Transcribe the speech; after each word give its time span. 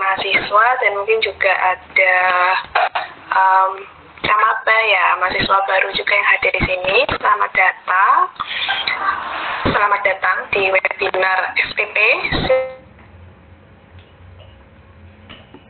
mahasiswa 0.00 0.66
dan 0.80 0.90
mungkin 0.96 1.20
juga 1.20 1.52
ada 1.52 2.16
um, 3.36 3.72
Camaba 4.20 4.78
ya, 4.84 5.16
mahasiswa 5.16 5.58
baru 5.64 5.88
juga 5.96 6.12
yang 6.12 6.28
hadir 6.28 6.52
di 6.52 6.62
sini. 6.68 6.96
Selamat 7.08 7.50
datang. 7.56 8.16
Selamat 9.64 10.00
datang 10.04 10.38
di 10.52 10.68
webinar 10.68 11.56
SPP 11.56 11.96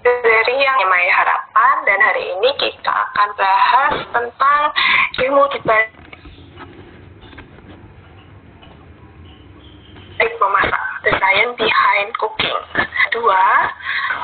dari 0.03 0.55
yang 0.59 0.77
namanya 0.83 1.13
harapan 1.13 1.75
dan 1.87 1.99
hari 2.01 2.25
ini 2.27 2.51
kita 2.59 2.91
akan 2.91 3.29
bahas 3.37 3.95
tentang 4.11 4.63
ilmu 5.21 5.45
dibalik 5.55 5.93
memasak 10.41 10.90
the 11.11 11.19
science 11.19 11.55
behind 11.59 12.15
cooking. 12.15 12.59
Dua, 13.11 13.47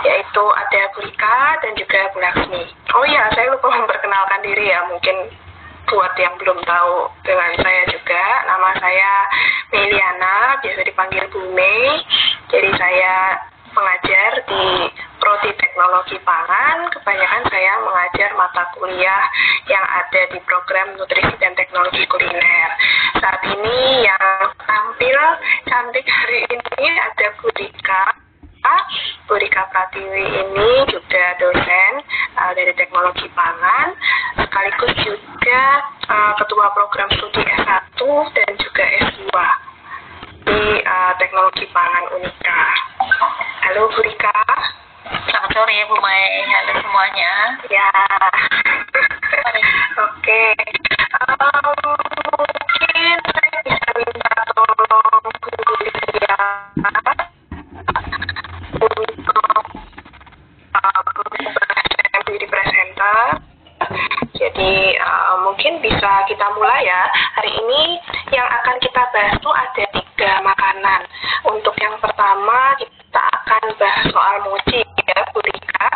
yaitu 0.06 0.44
ada 0.54 0.82
Burika 0.94 1.58
dan 1.58 1.74
juga 1.74 2.06
Bu 2.14 2.22
Laksmi. 2.22 2.64
Oh 2.94 3.02
iya, 3.02 3.26
saya 3.34 3.50
lupa 3.50 3.66
memperkenalkan 3.66 4.46
diri 4.46 4.70
ya, 4.70 4.86
mungkin 4.86 5.34
buat 5.90 6.14
yang 6.18 6.34
belum 6.38 6.62
tahu 6.62 7.10
dengan 7.26 7.50
saya 7.58 7.82
juga, 7.90 8.24
nama 8.46 8.70
saya 8.78 9.10
Meliana, 9.74 10.62
biasa 10.62 10.80
dipanggil 10.86 11.26
Bu 11.34 11.50
Mei. 11.50 11.98
Jadi 12.46 12.70
saya 12.78 13.42
mengajar 13.76 14.32
di 14.48 14.64
Prodi 15.20 15.52
Teknologi 15.60 16.16
Pangan, 16.24 16.88
kebanyakan 16.96 17.42
saya 17.52 17.72
mengajar 17.84 18.30
mata 18.32 18.64
kuliah 18.72 19.24
yang 19.68 19.84
ada 19.84 20.22
di 20.32 20.40
program 20.48 20.96
Nutrisi 20.96 21.36
dan 21.36 21.52
Teknologi 21.52 22.08
Kuliner. 22.08 22.70
Saat 23.20 23.44
ini 23.52 24.08
yang 24.08 24.48
tampil 24.64 25.18
cantik 25.68 26.08
hari 26.08 26.40
ini 26.48 26.88
ada 26.88 27.26
Budika. 27.44 28.16
Budika 29.30 29.62
Pratiwi 29.70 30.26
ini 30.26 30.70
juga 30.90 31.24
dosen 31.38 31.92
uh, 32.34 32.50
dari 32.50 32.74
Teknologi 32.74 33.30
Pangan, 33.30 33.94
sekaligus 34.42 34.94
juga 35.06 35.62
uh, 36.10 36.34
Ketua 36.34 36.74
Program 36.74 37.06
Studi 37.14 37.46
S1 37.46 38.00
dan 38.34 38.50
juga 38.58 38.84
S2 39.06 39.30
di 40.46 40.62
uh, 40.78 41.12
Teknologi 41.18 41.66
Pangan 41.74 42.06
Unika. 42.14 42.60
Halo 43.66 43.90
Bu 43.90 43.98
Rika. 43.98 44.38
Selamat 45.26 45.50
sore 45.50 45.74
Bu 45.90 45.96
Mai. 45.98 46.46
Halo 46.46 46.72
semuanya. 46.86 47.32
Ya. 47.66 47.90
Oke. 50.06 50.42
Um, 51.18 51.98
mungkin 52.38 53.16
saya 53.26 53.58
bisa 53.66 53.90
minta 53.98 54.34
tolong 54.54 55.26
Bu 55.26 55.72
Rika 55.82 57.15
Jadi 64.36 64.74
uh, 65.00 65.34
mungkin 65.48 65.80
bisa 65.80 66.24
kita 66.28 66.46
mulai 66.56 66.84
ya. 66.84 67.02
Hari 67.40 67.52
ini 67.56 67.82
yang 68.36 68.44
akan 68.44 68.76
kita 68.84 69.02
bahas 69.12 69.34
itu 69.36 69.50
ada 69.50 69.84
tiga 69.96 70.32
makanan. 70.44 71.00
Untuk 71.48 71.72
yang 71.80 71.96
pertama 72.02 72.76
kita 72.76 73.22
akan 73.22 73.64
bahas 73.80 74.04
soal 74.12 74.36
mochi 74.44 74.84
ya, 74.84 75.18
Bu 75.32 75.40
Rika. 75.40 75.88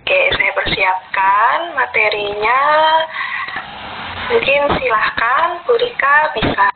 Oke, 0.00 0.20
saya 0.36 0.52
persiapkan 0.58 1.56
materinya. 1.72 2.60
Mungkin 4.30 4.60
silahkan 4.76 5.64
Bu 5.64 5.74
Rika 5.78 6.14
bisa 6.36 6.66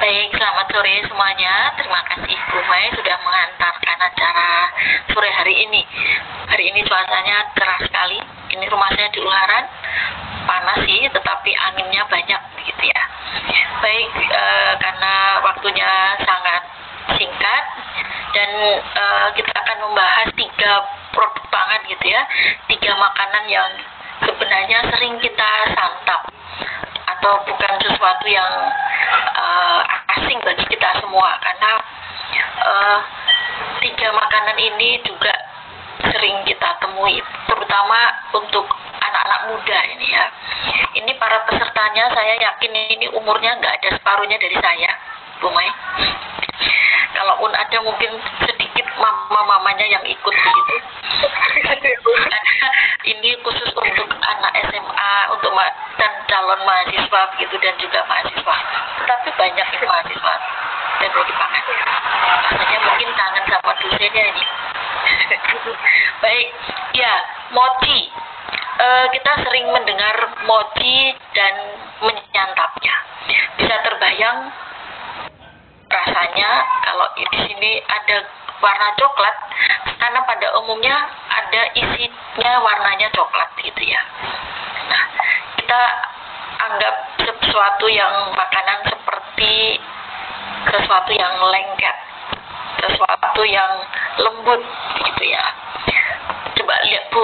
Baik, 0.00 0.32
selamat 0.32 0.72
sore 0.72 1.04
semuanya. 1.04 1.76
Terima 1.76 2.00
kasih 2.08 2.32
Bu 2.48 2.64
Mai 2.64 2.88
sudah 2.96 3.16
mengantarkan 3.20 3.98
acara 4.08 4.72
sore 5.12 5.28
hari 5.28 5.68
ini. 5.68 5.84
Hari 6.48 6.64
ini 6.72 6.80
cuacanya 6.88 7.44
cerah 7.52 7.76
sekali. 7.84 8.16
Ini 8.56 8.64
rumah 8.72 8.88
saya 8.96 9.12
di 9.12 9.20
Ularan. 9.20 9.64
Panas 10.48 10.80
sih, 10.88 11.04
tetapi 11.12 11.52
anginnya 11.52 12.08
banyak 12.08 12.40
gitu 12.64 12.82
ya. 12.88 13.02
Baik, 13.84 14.12
eh, 14.32 14.72
karena 14.80 15.14
waktunya 15.44 16.16
sangat 16.24 16.62
singkat 17.20 17.64
dan 18.32 18.50
eh, 18.80 19.28
kita 19.36 19.52
akan 19.52 19.78
membahas 19.92 20.28
tiga 20.40 20.72
produk 21.12 21.44
pangan 21.52 21.84
gitu 21.84 22.08
ya. 22.08 22.24
Tiga 22.64 22.96
makanan 22.96 23.44
yang 23.52 23.70
sebenarnya 24.24 24.88
sering 24.88 25.20
kita 25.20 25.50
santap 25.76 26.32
atau 27.20 27.36
bukan 27.44 27.72
sesuatu 27.84 28.24
yang 28.32 28.48
uh, 29.36 29.80
asing 30.16 30.40
bagi 30.40 30.64
kita 30.72 31.04
semua. 31.04 31.36
Karena 31.36 31.76
uh, 32.64 32.98
tiga 33.84 34.08
makanan 34.16 34.56
ini 34.56 35.04
juga 35.04 35.36
sering 36.00 36.40
kita 36.48 36.80
temui 36.80 37.20
terutama 37.44 38.08
untuk 38.32 38.64
anak-anak 39.04 39.52
muda 39.52 39.78
ini 39.92 40.08
ya. 40.16 40.24
Ini 40.96 41.12
para 41.20 41.44
pesertanya 41.44 42.08
saya 42.16 42.40
yakin 42.40 42.72
ini 42.72 43.06
umurnya 43.12 43.60
nggak 43.60 43.84
ada 43.84 43.88
separuhnya 44.00 44.40
dari 44.40 44.56
saya 44.56 44.90
Bu 45.40 45.48
Mai 45.50 45.68
kalaupun 47.16 47.52
ada 47.52 47.78
mungkin 47.84 48.16
sedikit 48.44 48.86
mama-mamanya 48.96 49.86
yang 49.88 50.04
ikut 50.04 50.34
begitu. 50.36 50.76
Ini 53.12 53.30
khusus 53.44 53.72
untuk 53.72 54.08
anak 54.20 54.52
SMA 54.68 55.14
untuk 55.32 55.52
dan 55.96 56.12
calon 56.28 56.60
mahasiswa 56.64 57.20
begitu 57.36 57.56
dan 57.60 57.74
juga 57.80 58.00
mahasiswa. 58.08 58.56
Tetapi 59.00 59.28
banyak 59.36 59.66
yang 59.68 59.84
mahasiswa 59.88 60.34
dan 61.00 61.08
dari 61.12 61.32
pangan 61.32 61.64
rasanya 62.40 62.78
mungkin 62.84 63.08
kangen 63.16 63.44
sama 63.48 63.72
dosennya 63.80 64.24
ini. 64.32 64.44
Baik 66.24 66.46
ya 66.92 67.14
mochi 67.56 68.12
e, 68.80 68.86
kita 69.16 69.32
sering 69.44 69.66
mendengar 69.72 70.16
mochi 70.44 71.16
dan 71.32 71.54
menyantapnya. 72.04 72.96
Bisa 73.56 73.74
terbayang 73.84 74.38
rasanya 75.90 76.50
kalau 76.86 77.06
di 77.18 77.26
sini 77.44 77.82
ada 77.90 78.22
warna 78.62 78.88
coklat 78.94 79.36
karena 79.98 80.20
pada 80.24 80.46
umumnya 80.62 80.96
ada 81.28 81.62
isinya 81.74 82.52
warnanya 82.62 83.10
coklat 83.12 83.50
gitu 83.60 83.82
ya. 83.84 84.00
Nah, 84.88 85.04
kita 85.58 85.80
anggap 86.60 86.94
sesuatu 87.18 87.86
yang 87.90 88.32
makanan 88.36 88.78
seperti 88.86 89.80
sesuatu 90.70 91.12
yang 91.12 91.34
lengket, 91.40 91.96
sesuatu 92.84 93.42
yang 93.44 93.72
lembut 94.20 94.62
gitu 95.10 95.24
ya. 95.26 95.44
Coba 96.54 96.74
lihat 96.86 97.04
Bu 97.10 97.22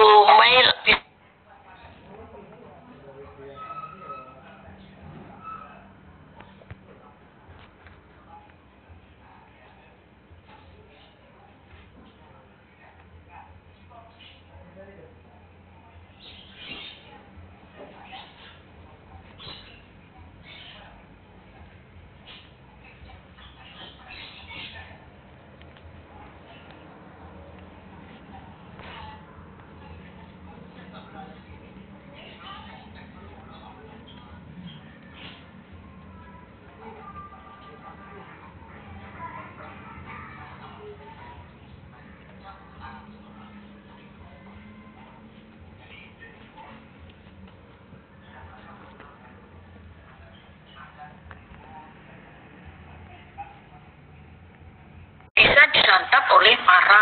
Mei 55.57 55.73
disantap 55.73 56.21
oleh 56.37 56.53
para 56.69 57.01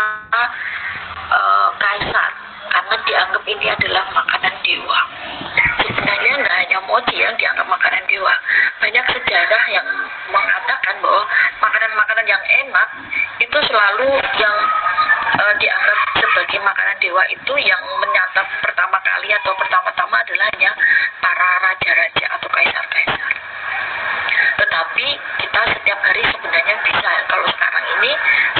uh, 1.28 1.68
kaisar 1.76 2.32
karena 2.72 2.96
dianggap 3.04 3.44
ini 3.44 3.68
adalah 3.68 4.08
makanan 4.16 4.54
dewa. 4.64 5.00
Sebenarnya 5.84 6.32
nggak 6.40 6.56
hanya 6.64 6.78
mochi 6.88 7.20
yang 7.20 7.36
dianggap 7.36 7.68
makanan 7.68 8.00
dewa, 8.08 8.32
banyak 8.80 9.04
sejarah 9.12 9.64
yang 9.68 9.84
mengatakan 10.32 10.94
bahwa 11.04 11.22
makanan-makanan 11.68 12.24
yang 12.24 12.44
enak 12.64 12.88
itu 13.44 13.58
selalu 13.68 14.08
yang 14.40 14.56
uh, 15.36 15.52
dianggap 15.60 15.98
sebagai 16.16 16.58
makanan 16.64 16.96
dewa 17.04 17.28
itu 17.28 17.54
yang 17.60 17.82
menyantap 18.00 18.48
pertama 18.64 18.96
kali 19.04 19.36
atau 19.36 19.52
pertama-tama 19.60 20.16
adalah 20.24 20.48
hanya 20.56 20.72
para 21.20 21.48
raja-raja 21.60 22.24
atau 22.40 22.48
kaisar-kaisar. 22.48 23.32
Tetapi 24.64 25.06
me. 28.00 28.55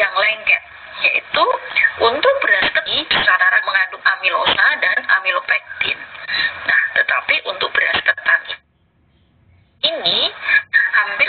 yang 0.00 0.14
lengket 0.16 0.62
yaitu 1.00 1.44
untuk 2.00 2.34
beras 2.40 2.68
ketiga 2.72 3.20
secara 3.20 3.60
mengandung 3.64 4.04
amilosa 4.04 4.66
dan 4.80 4.98
amilopektin. 5.20 5.96
Nah, 6.68 6.82
tetapi 6.96 7.40
untuk 7.48 7.68
beras 7.72 8.00
ketan 8.04 8.40
ini 9.80 10.28
hampir 10.92 11.28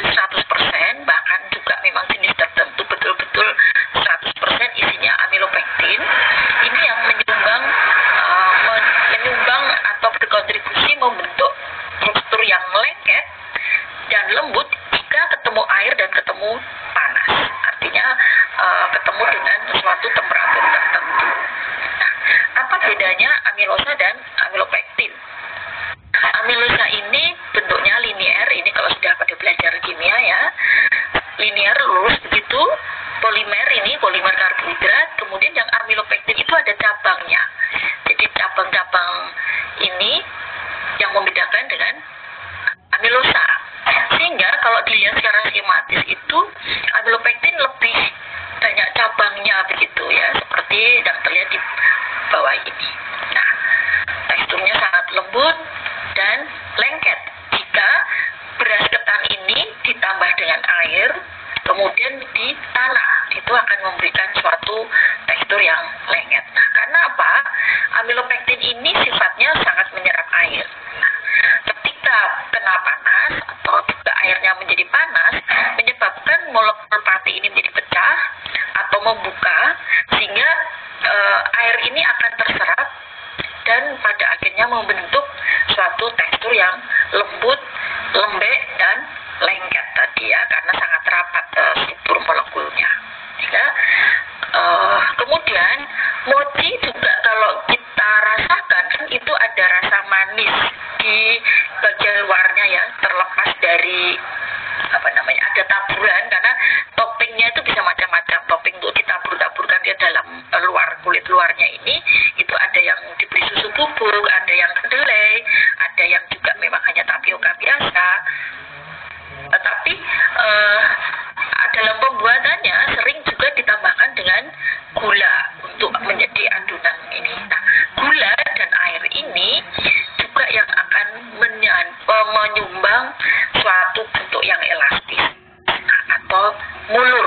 முழு 136.94 137.21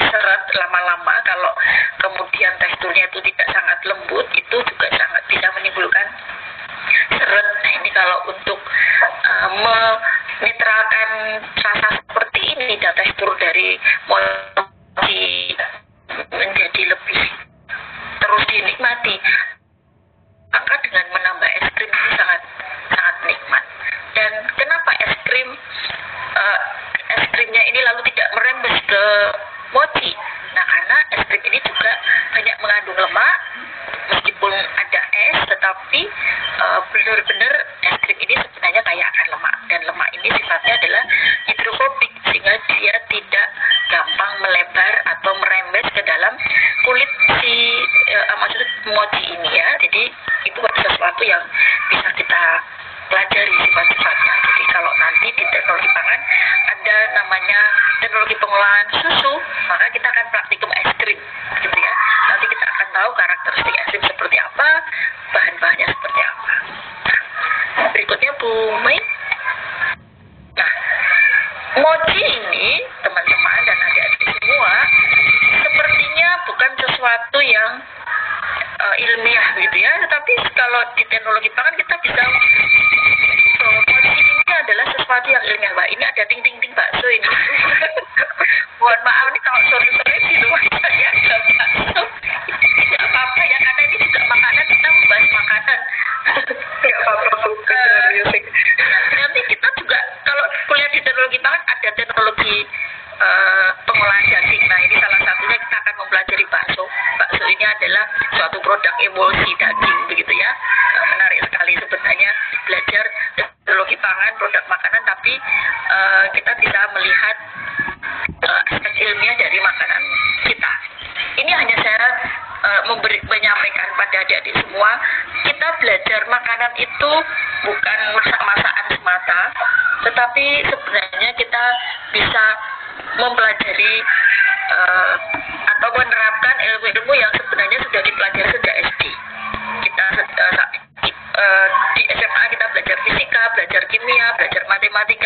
serat 0.00 0.42
lama-lama 0.56 1.14
kalau 1.24 1.52
kemudian 2.00 2.52
teksturnya 2.60 3.04
itu 3.08 3.18
tidak 3.32 3.48
sangat 3.52 3.78
lembut 3.84 4.26
itu 4.36 4.56
juga 4.56 4.86
sangat 4.94 5.22
bisa 5.28 5.46
menimbulkan 5.56 6.06
seret. 7.12 7.46
Nah 7.62 7.72
ini 7.82 7.90
kalau 7.92 8.18
untuk 8.30 8.58
eh, 9.26 9.48
uh, 9.48 9.94
menetralkan 10.40 11.08
rasa 11.60 11.88
seperti 12.00 12.40
ini 12.56 12.76
dan 12.80 12.92
tekstur 12.96 13.30
dari 13.40 13.76
mochi 14.08 15.35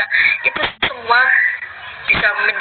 matematika 0.00 0.48
itu 0.48 0.62
semua 0.86 1.20
bisa 2.08 2.28
menjadi 2.42 2.59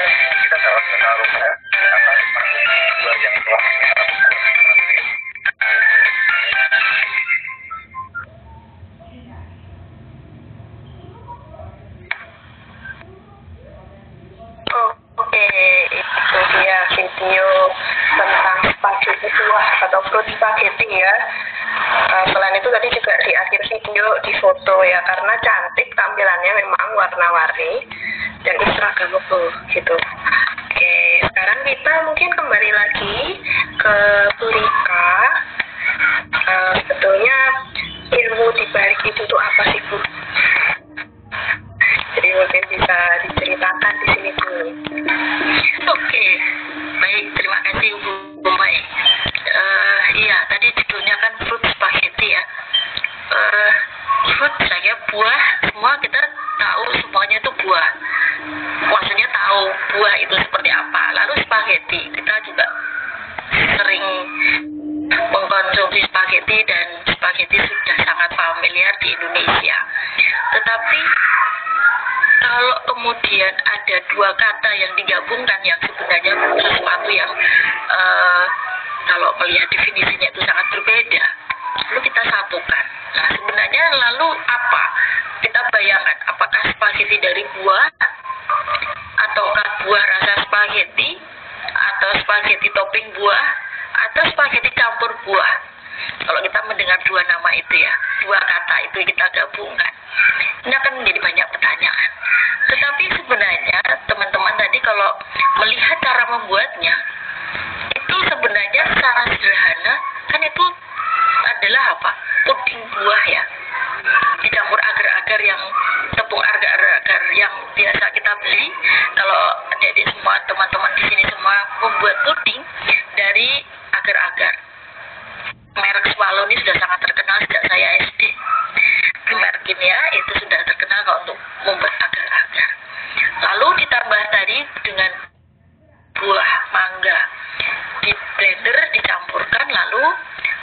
الشمس 0.00 0.48
كده 0.48 0.58
توقف 0.64 1.02
على 1.10 1.22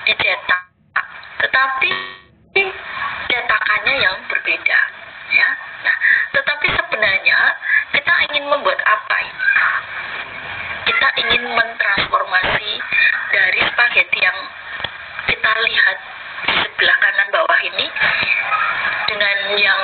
dicetak. 0.08 0.62
Tetapi 1.40 1.92
cetakannya 3.30 3.96
yang 4.02 4.16
berbeda 4.28 4.80
ya. 5.32 5.50
Nah 5.86 5.98
tetapi 6.36 6.68
sebenarnya 6.74 7.40
kita 7.96 8.14
ingin 8.32 8.46
membuat 8.50 8.80
apa 8.84 9.20
kita 10.90 11.08
ingin 11.22 11.44
mentransformasi 11.54 12.72
dari 13.30 13.60
spaghetti 13.72 14.20
yang 14.20 14.36
kita 15.32 15.52
lihat 15.64 15.98
di 16.44 16.54
sebelah 16.66 16.98
kanan 16.98 17.28
bawah 17.30 17.60
ini 17.62 17.88
dengan 19.08 19.38
yang 19.56 19.82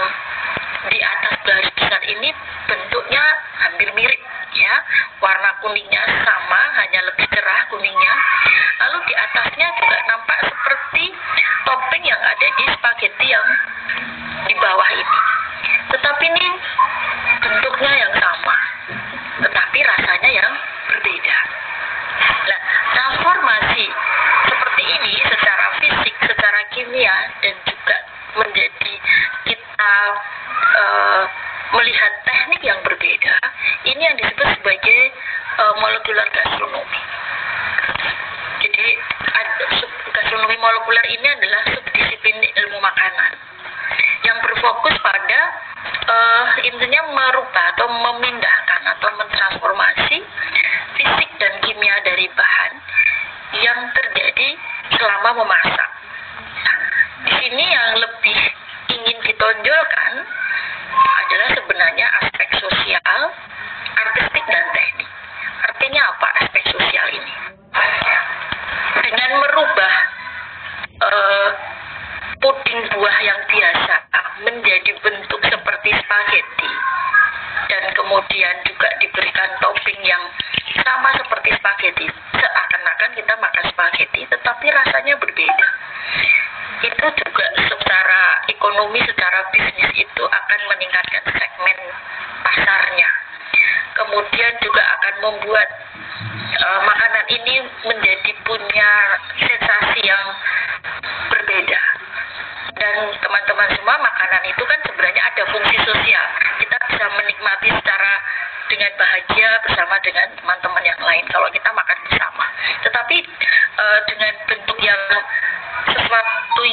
di 0.91 0.99
atas 0.99 1.39
garis 1.45 1.71
besar 1.77 2.01
ini 2.03 2.35
bentuknya 2.67 3.23
hampir 3.63 3.89
mirip 3.95 4.21
ya. 4.59 4.75
Warna 5.23 5.55
kuningnya 5.63 6.03
sama. 6.25 6.34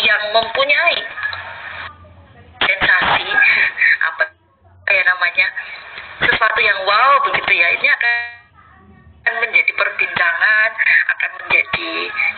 yang 0.00 0.22
mempunyai 0.32 0.98
sensasi 2.62 3.28
apa 4.02 4.22
ya 4.88 5.02
namanya 5.08 5.46
sesuatu 6.22 6.60
yang 6.62 6.78
wow 6.86 7.20
begitu 7.28 7.52
ya. 7.52 7.68
Ini 7.76 7.88
akan 7.88 8.16
akan 9.22 9.34
menjadi 9.38 9.72
perbincangan 9.78 10.70
akan 11.14 11.30
menjadi 11.40 11.90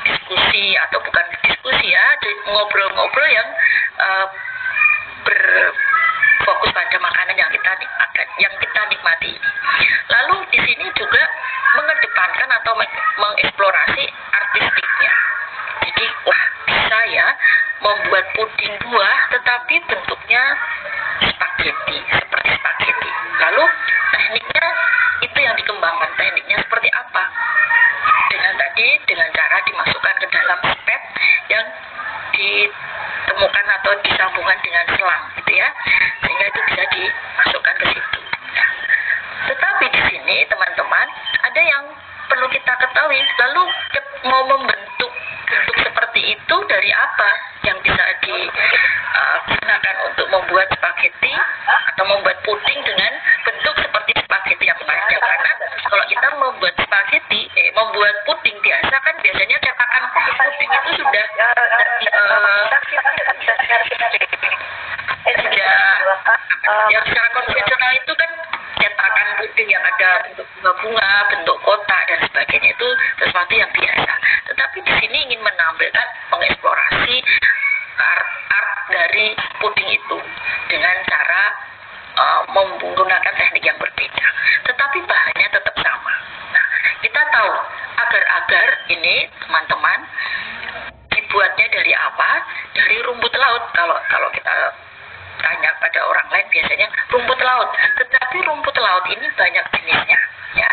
diskusi 0.04 0.76
atau 0.76 1.00
bukan 1.00 1.24
diskusi 1.48 1.86
ya 1.88 2.06
ngobrol-ngobrol 2.44 3.28
yang 3.32 3.48
uh, 3.98 4.26
berfokus 5.24 6.70
pada 6.76 6.98
makanan 7.00 7.34
yang 7.40 7.50
kita 7.50 7.70
akan 7.72 8.26
yang 8.38 8.54
kita 8.60 8.80
nikmati. 8.92 9.32
Lalu 10.12 10.36
di 10.52 10.58
sini 10.60 10.86
juga 10.92 11.22
mengedepankan 11.74 12.48
atau 12.62 12.72
mengeksplorasi 13.18 14.04
artistiknya. 14.12 15.14
Jadi 15.88 16.04
wah 16.28 16.42
saya 16.88 17.26
membuat 17.84 18.24
puding 18.32 18.74
buah 18.80 19.18
tetapi 19.32 19.74
bentuknya 19.84 20.42
spaghetti 21.20 21.98
seperti 22.12 22.50
spaghetti. 22.56 23.10
Lalu 23.40 23.64
tekniknya 24.14 24.66
itu 25.24 25.38
yang 25.40 25.54
dikembangkan. 25.56 26.10
Tekniknya 26.16 26.58
seperti 26.64 26.88
apa? 26.92 27.24
Dengan 28.32 28.52
tadi 28.56 28.88
dengan 29.04 29.28
cara 29.32 29.56
dimasukkan 29.64 30.14
ke 30.20 30.26
dalam 30.32 30.58
pipet 30.64 31.02
yang 31.52 31.66
ditemukan 32.34 33.66
atau 33.80 33.92
disambungkan 34.04 34.58
dengan 34.64 34.84
selang 34.96 35.24
gitu 35.40 35.52
ya. 35.54 35.68
Sehingga 36.24 36.44
itu 36.48 36.60
bisa 36.72 36.82
dimasukkan 36.88 37.74
ke 37.78 37.86
situ. 37.92 38.20
Nah, 38.54 38.68
tetapi 39.52 39.84
di 39.92 40.00
sini 40.08 40.36
teman-teman 40.48 41.06
ada 41.44 41.60
yang 41.60 41.84
perlu 42.28 42.46
kita 42.48 42.72
ketahui. 42.80 43.20
Lalu 43.20 43.62
mau 44.24 44.42
membentuk 44.48 45.12
bentuk 45.44 45.76
seperti 45.84 46.20
itu 46.36 46.56
dari 46.66 46.90
apa 46.92 47.28
yang 47.64 47.76
bisa 47.84 48.04
digunakan 48.24 49.94
uh, 50.00 50.06
untuk 50.08 50.26
membuat 50.32 50.68
spaghetti 50.72 51.32
atau 51.94 52.04
membuat 52.08 52.36
puding 52.44 52.80
dengan 52.84 53.12
bentuk 53.44 53.74
seperti 53.80 54.12
spaghetti 54.24 54.64
yang 54.68 54.80
panjang? 54.84 55.20
Karena 55.20 55.52
kalau 55.88 56.04
kita 56.08 56.28
membuat 56.36 56.74
spaghetti 56.80 57.40
eh 57.54 57.68
membuat 57.76 58.14
puding 58.28 58.56
biasa 58.60 58.94
kan 59.00 59.14
biasanya 59.20 59.56
cetakan 59.60 60.04
puding 60.12 60.70
itu 60.74 60.90
sudah 61.00 61.26
uh, 66.64 66.88
yang 66.90 67.04
secara 67.04 67.28
konvensional 67.32 67.92
itu 67.96 68.12
kan 68.16 68.30
cetakan 68.78 69.28
putih 69.38 69.66
yang 69.68 69.82
ada 69.82 70.10
bentuk 70.26 70.46
bunga-bunga, 70.58 71.12
bentuk 71.30 71.56
kotak 71.62 72.02
dan 72.10 72.18
sebagainya 72.26 72.70
itu 72.74 72.88
sesuatu 73.22 73.52
yang 73.54 73.70
biasa. 73.70 74.12
Tetapi 74.50 74.78
di 74.82 74.92
sini 75.02 75.18
ingin 75.30 75.40
menampilkan 75.42 76.06
mengeksplorasi 76.32 77.16
art, 77.98 78.28
art 78.50 78.70
dari 78.90 79.26
puding 79.62 79.88
itu 79.90 80.18
dengan 80.70 80.96
cara 81.06 81.42
uh, 82.18 82.42
menggunakan 82.50 83.34
teknik 83.38 83.64
yang 83.64 83.78
berbeda. 83.78 84.26
Tetapi 84.66 84.98
bahannya 85.04 85.48
tetap 85.50 85.74
sama. 85.78 86.14
Nah, 86.54 86.66
kita 87.02 87.20
tahu 87.30 87.52
agar-agar 87.94 88.66
ini 88.90 89.28
teman-teman 89.42 89.98
dibuatnya 91.10 91.66
dari 91.70 91.92
apa? 91.94 92.30
Dari 92.74 92.96
rumput 93.06 93.34
laut 93.38 93.64
kalau 93.74 93.96
kalau 94.10 94.28
kita 94.34 94.54
tanya 95.44 95.70
pada 95.76 96.00
orang 96.08 96.26
lain 96.32 96.46
biasanya 96.48 96.88
rumput 97.12 97.40
laut. 97.44 97.68
Tetapi 98.00 98.36
rumput 98.48 98.76
laut 98.80 99.04
ini 99.12 99.26
banyak 99.36 99.64
jenisnya. 99.76 100.20
Ya. 100.56 100.70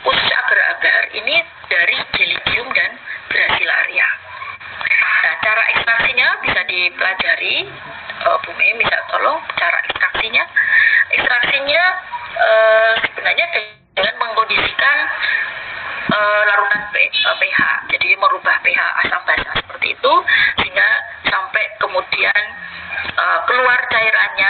Khusus 0.00 0.30
agar-agar 0.32 1.12
ini 1.12 1.44
dari 1.68 1.98
jelidium 2.16 2.72
dan 2.72 2.96
brasilaria. 3.28 4.08
Nah, 5.26 5.34
cara 5.44 5.62
ekstraksinya 5.76 6.28
bisa 6.40 6.60
dipelajari. 6.64 7.68
Uh, 8.26 8.38
Bu 8.42 8.50
Mei 8.56 8.72
minta 8.80 8.96
tolong 9.12 9.38
cara 9.60 9.78
ekstraksinya. 9.84 10.44
Ekstraksinya 11.12 11.84
uh, 12.40 12.92
sebenarnya 13.04 13.46
dengan 13.92 14.14
mengkondisikan 14.22 14.98
larutan 16.14 16.82
pH 16.92 17.20
eh, 17.34 17.76
jadi 17.96 18.08
merubah 18.18 18.56
pH 18.62 18.80
asam 19.04 19.22
basa 19.26 19.50
seperti 19.58 19.96
itu 19.96 20.12
sehingga 20.62 20.88
sampai 21.26 21.64
kemudian 21.82 22.42
eh, 23.16 23.38
keluar 23.50 23.78
cairannya 23.90 24.45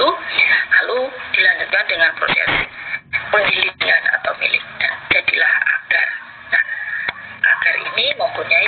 itu 0.00 0.08
lalu 0.80 1.12
dilanjutkan 1.36 1.84
dengan 1.84 2.08
proses 2.16 2.48
penggilingan 3.28 4.02
atau 4.16 4.32
milik 4.40 4.64
dan 4.80 4.92
jadilah 5.12 5.52
agar. 5.60 6.08
Nah 6.48 6.64
agar 7.44 7.74
ini 7.84 8.06
mempunyai 8.16 8.66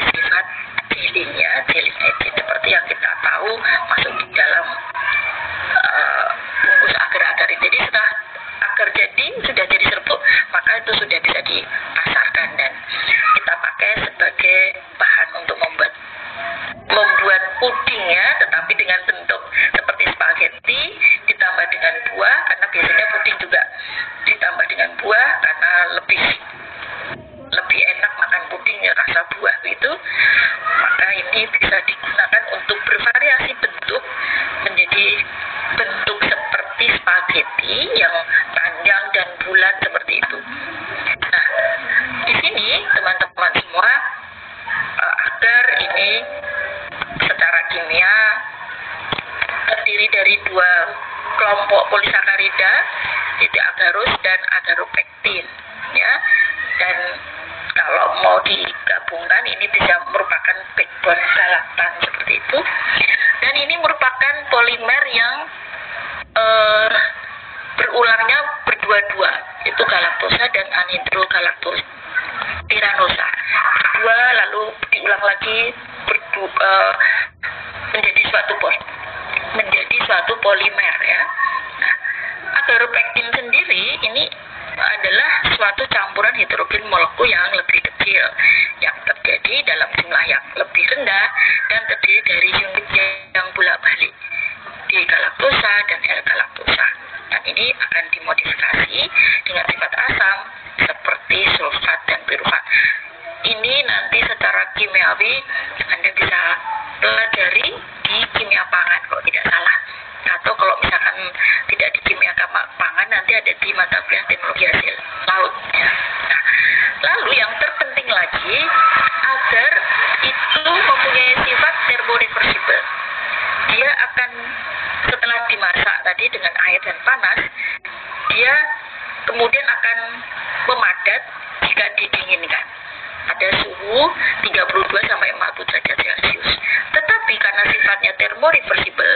suhu 133.82 134.02
32 134.46 135.10
sampai 135.10 135.28
40 135.34 135.66
derajat 135.66 135.96
Celcius. 135.98 136.50
Tetapi 136.94 137.34
karena 137.34 137.62
sifatnya 137.66 138.12
termoreversible, 138.14 139.14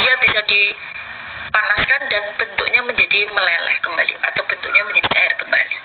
dia 0.00 0.12
bisa 0.24 0.40
dipanaskan 0.48 2.00
dan 2.08 2.24
bentuknya 2.40 2.80
menjadi 2.88 3.20
meleleh 3.28 3.76
kembali 3.84 4.14
atau 4.32 4.42
bentuknya 4.48 4.82
menjadi 4.88 5.08
air 5.12 5.32
kembali. 5.36 5.76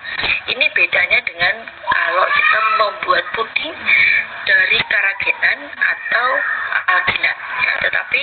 Ini 0.55 0.65
bedanya 0.71 1.19
dengan 1.27 1.55
kalau 1.67 2.25
kita 2.31 2.59
membuat 2.79 3.25
puding 3.35 3.75
dari 4.47 4.79
karagenan 4.87 5.59
atau 5.75 6.27
alginat. 6.87 7.37
Ya, 7.59 7.73
tetapi 7.83 8.21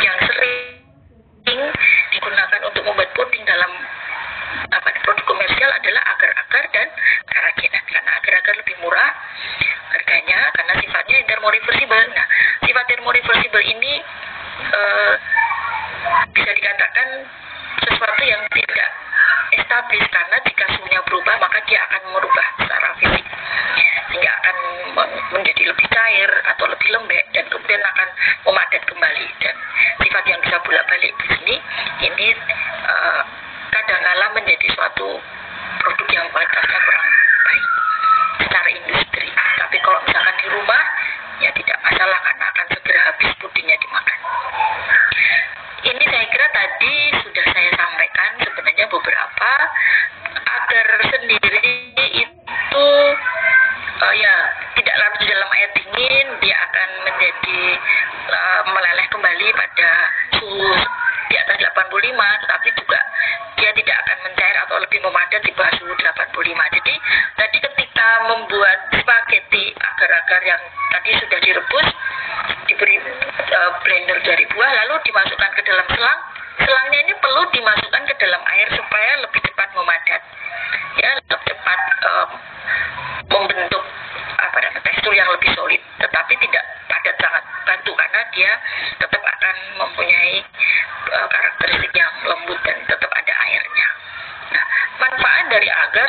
yang 0.00 0.16
sering 0.24 1.60
digunakan 2.16 2.60
untuk 2.64 2.82
membuat 2.88 3.12
puding 3.12 3.44
dalam 3.44 3.68
apa 4.68 4.88
produk 5.04 5.24
komersial 5.28 5.70
adalah 5.76 6.02
agar-agar 6.16 6.64
dan 6.72 6.88
karagenan 7.28 7.84
karena 7.88 8.10
agar-agar 8.20 8.54
lebih 8.60 8.76
murah 8.84 9.12
harganya 9.88 10.40
karena 10.52 10.74
sifatnya 11.08 11.24
termoreversible. 11.24 12.04
Nah, 12.12 12.26
sifat 12.68 12.84
termoreversible 12.84 13.64
ini 13.64 13.92
uh, 14.68 15.14
bisa 16.36 16.50
dikatakan 16.52 17.08
sesuatu 17.88 18.22
yang 18.28 18.44
tidak 18.52 18.90
establis 19.56 20.04
karena 20.12 20.36
jika 20.44 20.64
suhunya 20.76 21.00
berubah 21.08 21.34
maka 21.40 21.58
dia 21.64 21.80
akan 21.88 22.02
merubah 22.12 22.46
secara 22.60 22.88
fisik. 23.00 23.24
Sehingga 24.12 24.30
akan 24.36 24.56
menjadi 25.32 25.62
lebih 25.72 25.86
cair 25.88 26.30
atau 26.52 26.68
lebih 26.68 26.88
lembek 26.92 27.24
dan 27.32 27.44
kemudian 27.48 27.80
akan 27.80 28.08
memadat 28.44 28.82
kembali. 28.84 29.26
Dan 29.40 29.56
sifat 30.04 30.24
yang 30.28 30.40
bisa 30.44 30.56
bolak-balik 30.60 31.12
di 31.16 31.26
sini 31.32 31.56
ini 32.04 32.28
uh, 32.84 33.22
kadang-kala 33.72 34.36
menjadi 34.36 34.66
suatu 34.76 35.16
produk 35.80 36.08
yang 36.12 36.26
kualitasnya 36.36 36.78
kurang 36.84 37.08
baik 37.48 37.64
secara 38.44 38.68
industri. 38.76 39.28
Tapi 39.32 39.76
kalau 39.80 40.00
misalkan 40.04 40.36
di 40.40 40.48
rumah 40.52 40.97
ya 41.38 41.50
tidak 41.54 41.78
masalah 41.86 42.18
karena 42.22 42.44
akan 42.50 42.66
segera 42.74 43.00
habis 43.10 43.30
pudingnya 43.38 43.76
dimakan. 43.78 44.18
Ini 45.86 46.04
saya 46.10 46.26
kira 46.26 46.46
tadi 46.50 46.94
sudah 47.22 47.44
saya 47.54 47.70
sampaikan 47.78 48.30
sebenarnya 48.42 48.86
beberapa 48.90 49.52
agar 50.34 50.86
sendiri 51.14 51.70
itu 52.18 52.86
uh, 54.02 54.14
ya 54.18 54.34
tidak 54.74 54.94
larut 54.98 55.22
dalam 55.22 55.48
air 55.54 55.70
dingin 55.78 56.26
dia 56.42 56.56
akan 56.66 56.88
menjadi 57.06 57.60
uh, 58.34 58.60
meleleh 58.74 59.06
kembali 59.14 59.48
pada 59.54 59.90
suhu 60.42 60.70
di 61.28 61.34
atas 61.36 61.56
85 61.60 62.42
tetapi 62.44 62.68
juga 62.76 63.00
dia 63.58 63.70
tidak 63.76 63.96
akan 64.06 64.18
mencair 64.24 64.56
atau 64.64 64.76
lebih 64.80 64.98
memadat 65.04 65.40
di 65.44 65.52
bawah 65.54 65.72
suhu 65.76 65.92
85 65.92 66.76
jadi 66.80 66.94
tadi 67.36 67.58
ketika 67.62 68.08
membuat 68.32 68.78
spaghetti 68.96 69.64
agar-agar 69.76 70.40
yang 70.44 70.62
tadi 70.92 71.10
sudah 71.20 71.38
direbus 71.44 71.86
diberi 72.68 72.96
uh, 73.00 73.70
blender 73.84 74.18
dari 74.24 74.44
buah 74.52 74.70
lalu 74.84 74.94
dimasukkan 75.08 75.50
ke 75.56 75.62
dalam 75.64 75.86
selang 75.92 76.20
selangnya 76.68 76.98
ini 77.06 77.14
perlu 77.16 77.42
dimasukkan 77.54 78.02
ke 78.04 78.14
dalam 78.20 78.42
air 78.44 78.68
supaya 78.76 79.10
lebih 79.24 79.40
cepat 79.40 79.68
memadat. 79.72 80.22
Ya 81.00 81.10
lebih 81.16 81.38
cepat 81.48 81.80
um, 82.04 82.28
membentuk 83.30 83.84
apa 84.48 84.58
namanya 84.64 84.82
tekstur 84.88 85.12
yang 85.12 85.28
lebih 85.28 85.50
solid. 85.52 85.80
Tetapi 86.00 86.32
tidak 86.40 86.64
padat 86.88 87.16
sangat 87.20 87.44
bantu 87.68 87.92
karena 87.92 88.20
dia 88.32 88.52
tetap 88.96 89.22
akan 89.22 89.56
mempunyai 89.76 90.40
uh, 91.12 91.26
karakteristik 91.28 91.92
yang 91.92 92.12
lembut 92.24 92.58
dan 92.64 92.76
tetap 92.88 93.10
ada 93.12 93.34
airnya. 93.44 93.88
Nah 94.56 94.64
manfaat 95.04 95.44
dari 95.52 95.68
agar 95.68 96.08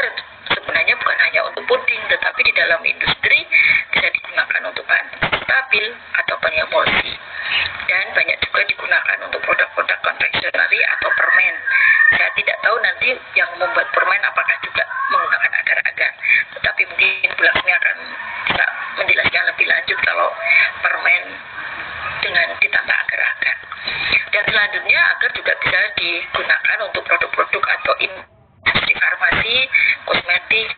sebenarnya 0.54 0.95
bukan 0.97 1.18
hanya 1.24 1.41
untuk 1.45 1.64
puding 1.70 2.02
tetapi 2.10 2.39
di 2.43 2.54
dalam 2.54 2.82
industri 2.86 3.39
bisa 3.93 4.08
digunakan 4.10 4.62
untuk 4.70 4.84
bahan 4.86 5.08
stabil 5.45 5.86
atau 6.18 6.36
emulsi 6.60 7.12
dan 7.89 8.06
banyak 8.14 8.38
juga 8.45 8.62
digunakan 8.70 9.18
untuk 9.26 9.41
produk-produk 9.41 9.97
konvensional 10.06 10.70
atau 10.70 11.10
permen. 11.18 11.56
Saya 12.14 12.30
tidak 12.38 12.58
tahu 12.62 12.78
nanti 12.84 13.10
yang 13.34 13.50
membuat 13.58 13.88
permen 13.89 14.22
apakah 14.22 14.56
juga 14.62 14.84
menggunakan 15.10 15.52
agar-agar. 15.66 16.12
Tetapi 16.58 16.82
mungkin 16.93 17.30
bulan 17.34 17.54
akan 17.58 17.97
bisa 18.45 18.66
menjelaskan 19.02 19.43
lebih 19.50 19.66
lanjut 19.66 19.97
kalau 20.06 20.30
permen 20.86 21.24
dengan 22.22 22.47
ditambah 22.62 22.97
agar-agar. 23.08 23.56
Dan 24.30 24.43
selanjutnya 24.45 25.02
agar 25.18 25.30
juga 25.34 25.54
bisa 25.64 25.80
digunakan 25.97 26.78
untuk 26.86 27.02
produk-produk 27.08 27.64
atau 27.82 27.93
industri 28.70 28.94
farmasi, 29.02 29.58
kosmetik, 30.06 30.70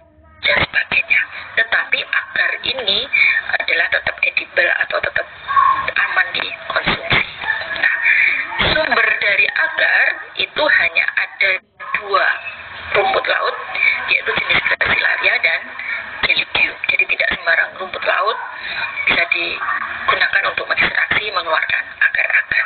dan 0.41 0.57
sebagainya. 0.63 1.21
Tetapi 1.59 1.99
agar 1.99 2.51
ini 2.63 2.99
adalah 3.59 3.87
tetap 3.91 4.15
edible 4.23 4.71
atau 4.87 4.97
tetap 5.03 5.27
aman 5.99 6.27
dikonsumsi. 6.31 7.23
Nah, 7.83 7.95
sumber 8.71 9.07
dari 9.19 9.47
agar 9.51 10.05
itu 10.39 10.63
hanya 10.63 11.05
ada 11.19 11.51
dua 11.99 12.27
rumput 12.95 13.25
laut, 13.27 13.55
yaitu 14.07 14.31
jenis 14.39 14.59
Gracilaria 14.63 15.35
dan 15.43 15.59
Jadi 16.31 17.03
tidak 17.11 17.29
sembarang 17.35 17.69
rumput 17.75 18.03
laut 18.07 18.37
bisa 19.03 19.23
digunakan 19.35 20.43
untuk 20.47 20.63
mengekstraksi 20.63 21.27
mengeluarkan 21.27 21.83
agar-agar. 21.99 22.65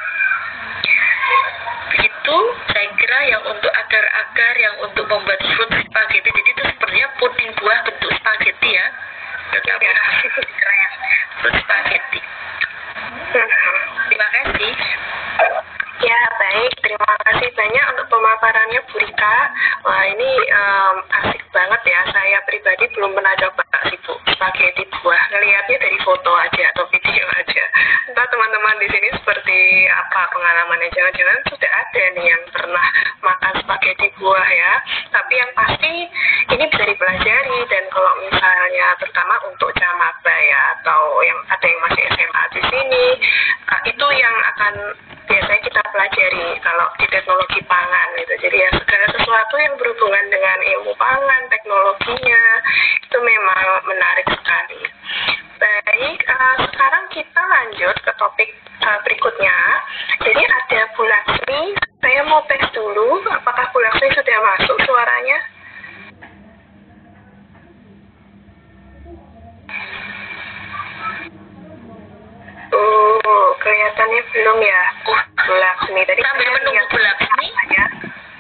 Begitu 1.90 2.38
saya 2.70 2.88
kira 2.94 3.20
yang 3.26 3.42
untuk 3.50 3.74
agar-agar 3.74 4.54
yang 4.62 4.76
untuk 4.86 5.06
membuat 5.10 5.42
fruit 5.58 5.72
spaghetti. 5.82 6.30
Jadi 6.30 6.50
itu 6.54 6.64
sepertinya 6.70 7.10
puding 7.18 7.52
buah 7.58 7.80
bentuk 7.90 8.12
spaghetti 8.22 8.70
ya. 8.70 8.88
Tetapi 9.58 9.86
ya. 9.86 9.94
keren 10.62 10.92
fruit 11.42 11.58
spaghetti. 11.66 12.22
Terima 14.14 14.28
kasih. 14.30 14.74
Ya, 16.04 16.20
baik. 16.36 16.76
Terima 16.84 17.08
kasih 17.24 17.56
banyak 17.56 17.86
untuk 17.96 18.08
pemaparannya 18.12 18.84
Bu 18.92 19.00
Rika. 19.00 19.38
Wah, 19.88 20.04
ini 20.12 20.32
um, 20.52 20.96
asik 21.24 21.40
banget 21.56 21.82
ya. 21.88 22.04
Saya 22.12 22.44
pribadi 22.44 22.84
belum 22.92 23.16
pernah 23.16 23.32
coba 23.40 23.64
sih 23.88 23.96
Bu, 24.04 24.20
spaghetti 24.36 24.84
buah. 24.92 25.24
Ngelihatnya 25.32 25.80
dari 25.80 25.96
foto 26.04 26.36
aja 26.36 26.64
atau 26.76 26.84
video 26.92 27.24
aja. 27.40 27.64
Entah 28.12 28.28
teman-teman 28.28 28.76
di 28.84 28.88
sini 28.92 29.08
seperti 29.16 29.88
apa 29.88 30.22
pengalamannya. 30.36 30.92
Jangan-jangan 30.92 31.40
sudah 31.48 31.72
ada 31.72 32.04
nih 32.20 32.26
yang 32.28 32.44
pernah 32.52 32.88
makan 33.24 33.54
spaghetti 33.64 34.12
buah 34.20 34.50
ya. 34.52 34.74
Tapi 35.16 35.34
yang 35.40 35.52
pasti 35.56 35.94
ini 36.52 36.64
bisa 36.76 36.84
dipelajari 36.92 37.60
dan 37.72 37.84
kalau 37.88 38.14
misalnya 38.20 38.88
terutama 39.00 39.40
untuk 39.48 39.72
camaba 39.80 40.36
ya 40.44 40.62
atau 40.76 41.24
yang 41.24 41.40
ada 41.48 41.66
yang 41.66 41.82
masih 41.88 42.04
SMA 42.20 42.44
di 42.52 42.62
sini, 42.68 43.06
uh, 43.72 43.82
itu 43.88 44.08
yang 44.20 44.36
akan 44.56 44.74
biasanya 45.26 45.62
kita 45.66 45.85
pelajari 45.94 46.58
kalau 46.62 46.88
di 46.98 47.06
teknologi 47.10 47.62
pangan 47.66 48.08
gitu. 48.18 48.34
Jadi 48.48 48.58
ya 48.58 48.70
segala 48.78 49.06
sesuatu 49.14 49.56
yang 49.60 49.74
berhubungan 49.78 50.26
dengan 50.30 50.60
ilmu 50.78 50.94
pangan, 50.98 51.42
teknologinya 51.52 52.44
itu 53.04 53.18
memang 53.22 53.66
menarik 53.90 54.28
sekali. 54.30 54.82
Baik, 55.56 56.18
uh, 56.28 56.56
sekarang 56.70 57.06
kita 57.14 57.42
lanjut 57.42 57.96
ke 58.02 58.12
topik 58.20 58.50
uh, 58.84 59.00
berikutnya. 59.08 59.58
Jadi 60.22 60.42
ada 60.42 60.82
Bu 60.98 61.04
Lakshmi, 61.06 61.62
saya 62.02 62.22
mau 62.28 62.42
tes 62.50 62.66
dulu 62.74 63.24
apakah 63.32 63.70
Bu 63.72 63.80
Lakshmi 63.82 64.10
sudah 64.14 64.38
masuk 64.42 64.78
suaranya? 64.84 65.40
Oh, 72.76 73.50
kelihatannya 73.64 74.22
belum 74.36 74.58
ya. 74.60 74.84
Uh, 75.08 75.24
nih. 75.96 76.04
tadi 76.04 76.22
sambil 76.22 76.48
menunggu 76.60 76.84
Bulakmi. 76.92 77.48
Ya. 77.72 77.86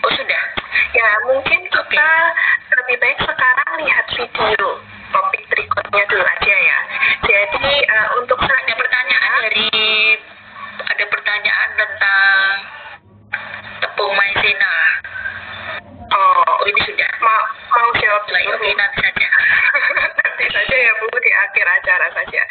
Oh, 0.03 0.11
sudah. 0.11 0.43
Ya, 0.91 1.07
mungkin 1.23 1.59
kita 1.71 1.79
okay. 1.87 2.75
lebih 2.75 2.95
baik 2.99 3.17
sekarang 3.23 3.69
lihat 3.79 4.05
video 4.11 4.67
topik 5.15 5.43
berikutnya 5.47 6.03
dulu 6.11 6.23
aja 6.27 6.55
ya. 6.59 6.79
Jadi 7.23 7.73
uh, 7.87 8.07
untuk 8.19 8.39
ada 8.43 8.73
pertanyaan 8.75 9.33
dari 9.47 9.67
ada 10.83 11.05
pertanyaan 11.07 11.69
tentang 11.79 12.51
tepung 13.79 14.13
maizena. 14.19 14.75
Oh, 16.15 16.63
ini 16.63 16.79
sudah 16.87 17.11
mau 17.19 17.43
mau 17.75 17.89
jawab 17.99 18.23
iya, 18.31 18.55
dulu 18.55 18.71
nanti 18.79 18.99
saja. 19.03 19.27
nanti 20.23 20.45
saja 20.47 20.75
ya 20.79 20.91
Bu 21.03 21.11
di 21.19 21.31
akhir 21.31 21.65
acara 21.67 22.07
saja. 22.15 22.41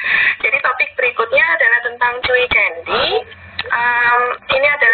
Jadi 0.45 0.57
topik 0.61 0.91
berikutnya 1.01 1.45
adalah 1.57 1.81
tentang 1.81 2.15
cuy 2.29 2.45
candy. 2.53 3.25
Um, 3.65 4.23
ini 4.53 4.69
adalah 4.69 4.94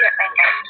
Leben 0.00 0.69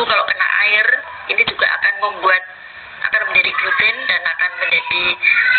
terigu 0.00 0.16
kalau 0.16 0.24
kena 0.32 0.48
air 0.64 0.86
ini 1.28 1.42
juga 1.44 1.68
akan 1.76 1.94
membuat 2.00 2.40
akan 3.04 3.20
menjadi 3.28 3.52
gluten 3.52 3.96
dan 4.08 4.22
akan 4.24 4.50
menjadi 4.64 5.04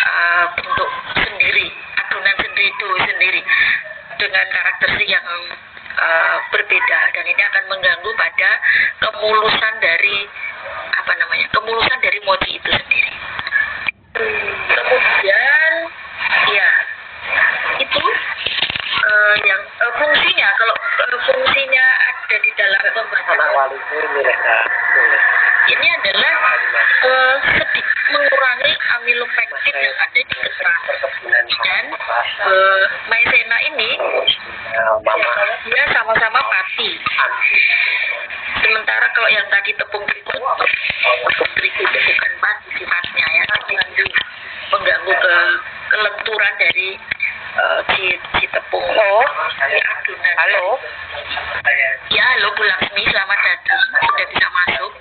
uh, 0.09 0.45
bentuk 0.57 0.89
sendiri 1.13 1.67
adonan 2.01 2.35
sendiri 2.41 2.65
itu 2.73 2.89
sendiri 3.05 3.41
dengan 4.17 4.45
karakteristik 4.49 5.09
yang 5.13 5.25
uh, 5.93 6.37
berbeda. 6.49 6.99
Dan 7.13 7.25
ini 7.29 7.41
akan 7.53 7.63
mengganggu 7.69 8.09
pada 8.17 8.51
kemulusan 8.97 9.73
dari 9.77 10.25
apa 10.89 11.13
namanya 11.21 11.45
kemulusan 11.53 11.97
dari 12.01 12.17
mochi 12.25 12.57
itu 12.57 12.69
sendiri. 12.73 13.13
Kemudian 14.73 15.71
ya 16.49 16.69
itu 17.77 18.05
uh, 19.05 19.35
yang 19.45 19.61
uh, 19.85 19.93
fungsinya. 20.01 20.49
Kalau 20.57 20.75
uh, 20.81 21.17
fungsinya 21.29 21.85
ini 25.69 25.87
adalah 25.93 26.33
uh, 27.05 27.35
sedikit 27.53 27.85
mengurangi 28.09 28.73
amilopektin 28.97 29.75
yang 29.77 29.95
ada 30.01 30.17
di 30.17 30.35
keteras 30.41 30.81
dan 31.61 31.85
uh, 32.41 32.83
maizena 33.05 33.57
ini 33.69 33.91
dia 35.69 35.83
sama-sama 35.93 36.41
pati. 36.41 36.89
Sementara 38.65 39.05
kalau 39.13 39.29
yang 39.29 39.45
tadi 39.53 39.77
tepung 39.77 40.01
terigu 40.09 40.41
tepung 40.41 41.51
terigu 41.53 41.83
itu 41.85 41.99
bukan 42.01 42.33
pati 42.41 42.67
sifatnya 42.81 43.27
ya 43.29 43.43
mengganggu 44.73 45.13
ke 45.13 45.35
kelenturan 45.93 46.53
dari 46.57 46.89
uh, 47.57 47.79
si, 47.95 48.05
si 48.39 48.45
tepung 48.47 48.83
Oh. 48.83 49.23
si 49.59 49.77
adonan 49.79 50.35
Halo. 50.39 50.79
ya 52.11 52.23
halo 52.35 52.47
Bu 52.55 52.63
Laksmi 52.63 53.03
selamat 53.07 53.39
datang 53.39 53.81
sudah 54.03 54.25
bisa 54.27 54.47
masuk 54.51 54.91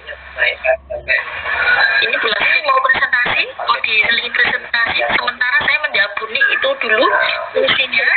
ini 2.06 2.14
Bu 2.18 2.28
Laksmi 2.30 2.58
mau 2.66 2.80
presentasi 2.82 3.42
mau 3.54 3.78
diselingi 3.82 4.30
presentasi 4.30 4.98
sementara 5.14 5.58
saya 5.66 5.78
menjawab 5.84 6.12
Buni 6.18 6.40
itu 6.54 6.68
dulu 6.86 7.06
fungsinya 7.54 8.08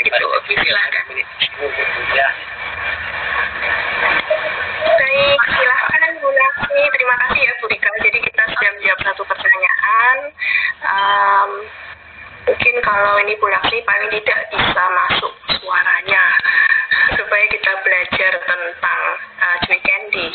itu 0.00 0.24
oke 0.26 0.52
silakan 0.58 1.04
Baik, 4.94 5.40
silahkan 5.46 6.12
Bu 6.18 6.28
Laksmi. 6.28 6.82
Terima 6.90 7.14
kasih 7.26 7.40
ya 7.46 7.52
Bu 7.62 7.66
Rika. 7.70 7.88
Jadi 8.02 8.18
kita 8.20 8.42
sudah 8.50 8.70
menjawab 8.78 9.00
satu 9.06 9.22
pertanyaan. 9.26 10.16
Um, 10.84 11.50
mungkin 12.44 12.74
kalau 12.84 13.16
ini 13.24 13.32
Bu 13.40 13.48
Laksmi 13.48 13.80
paling 13.88 14.10
tidak 14.12 14.40
bisa 14.52 14.82
masuk 14.84 15.32
suaranya 15.60 16.24
supaya 17.16 17.44
kita 17.48 17.72
belajar 17.80 18.32
tentang 18.44 19.00
uh, 19.40 19.56
candy. 19.64 20.28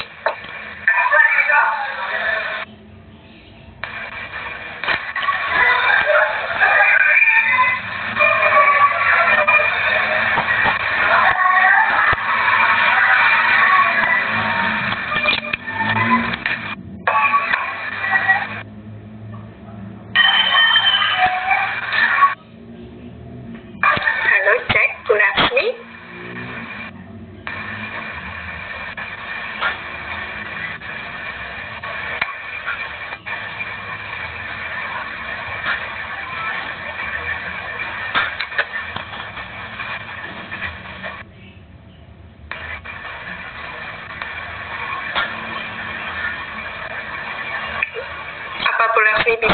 Bu 49.42 49.48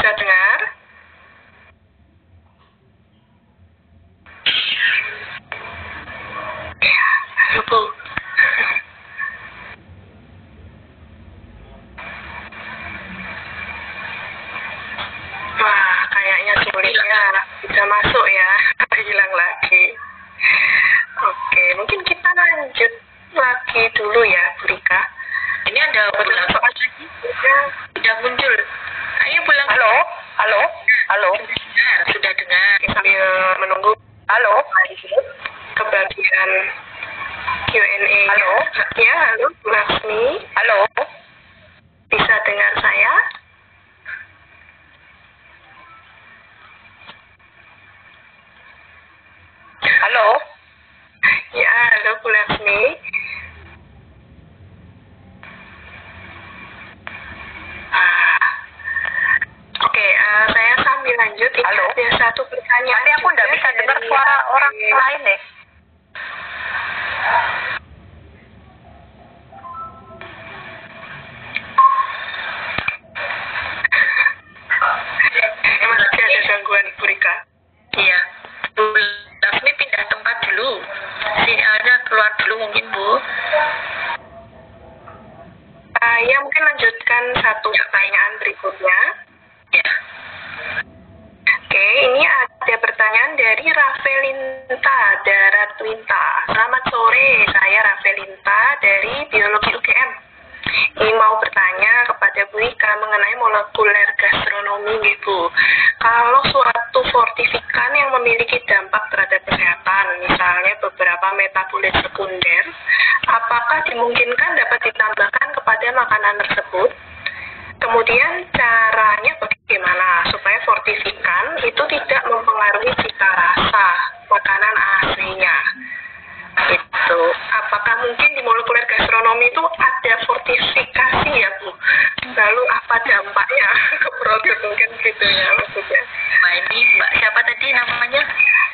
lalu 132.36 132.62
apa 132.68 132.96
dampaknya? 133.08 133.68
Ke 134.04 134.08
produk 134.20 134.56
mungkin 134.68 134.90
gitu 135.00 135.26
ya 135.26 135.48
maksudnya. 135.56 136.02
Nah 136.44 136.52
ini 136.60 136.78
Mbak 137.00 137.10
siapa 137.16 137.40
tadi 137.42 137.68
namanya? 137.72 138.22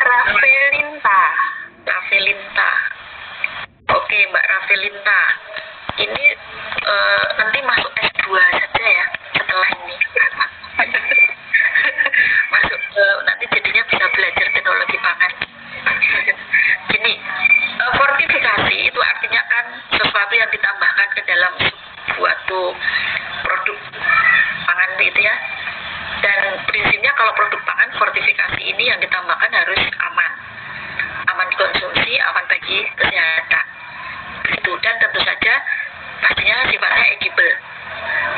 Rafelinta. 0.02 1.22
Rafelinta. 1.86 2.70
Oke 3.94 4.18
Mbak 4.34 4.46
Rafelinta. 4.50 5.20
Ini 6.02 6.24
uh, 6.88 7.24
nanti 7.38 7.58
masuk 7.62 7.92
S2 7.94 8.26
fortifikasi 28.02 28.58
ini 28.66 28.90
yang 28.90 28.98
ditambahkan 28.98 29.50
harus 29.54 29.78
aman. 29.78 30.32
Aman 31.30 31.48
konsumsi 31.54 32.18
aman 32.18 32.44
bagi 32.50 32.82
kesehatan. 32.98 33.64
Itu 34.58 34.74
dan 34.82 34.98
tentu 34.98 35.22
saja 35.22 35.54
pastinya 36.18 36.66
sifatnya 36.66 37.06
edible. 37.14 37.52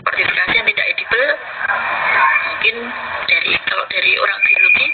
Fortifikasi 0.05 0.53
yang 0.53 0.69
tidak 0.69 0.87
edible 0.93 1.29
mungkin 2.45 2.77
dari 3.25 3.53
kalau 3.65 3.85
dari 3.89 4.13
orang 4.21 4.39
biologi 4.45 4.87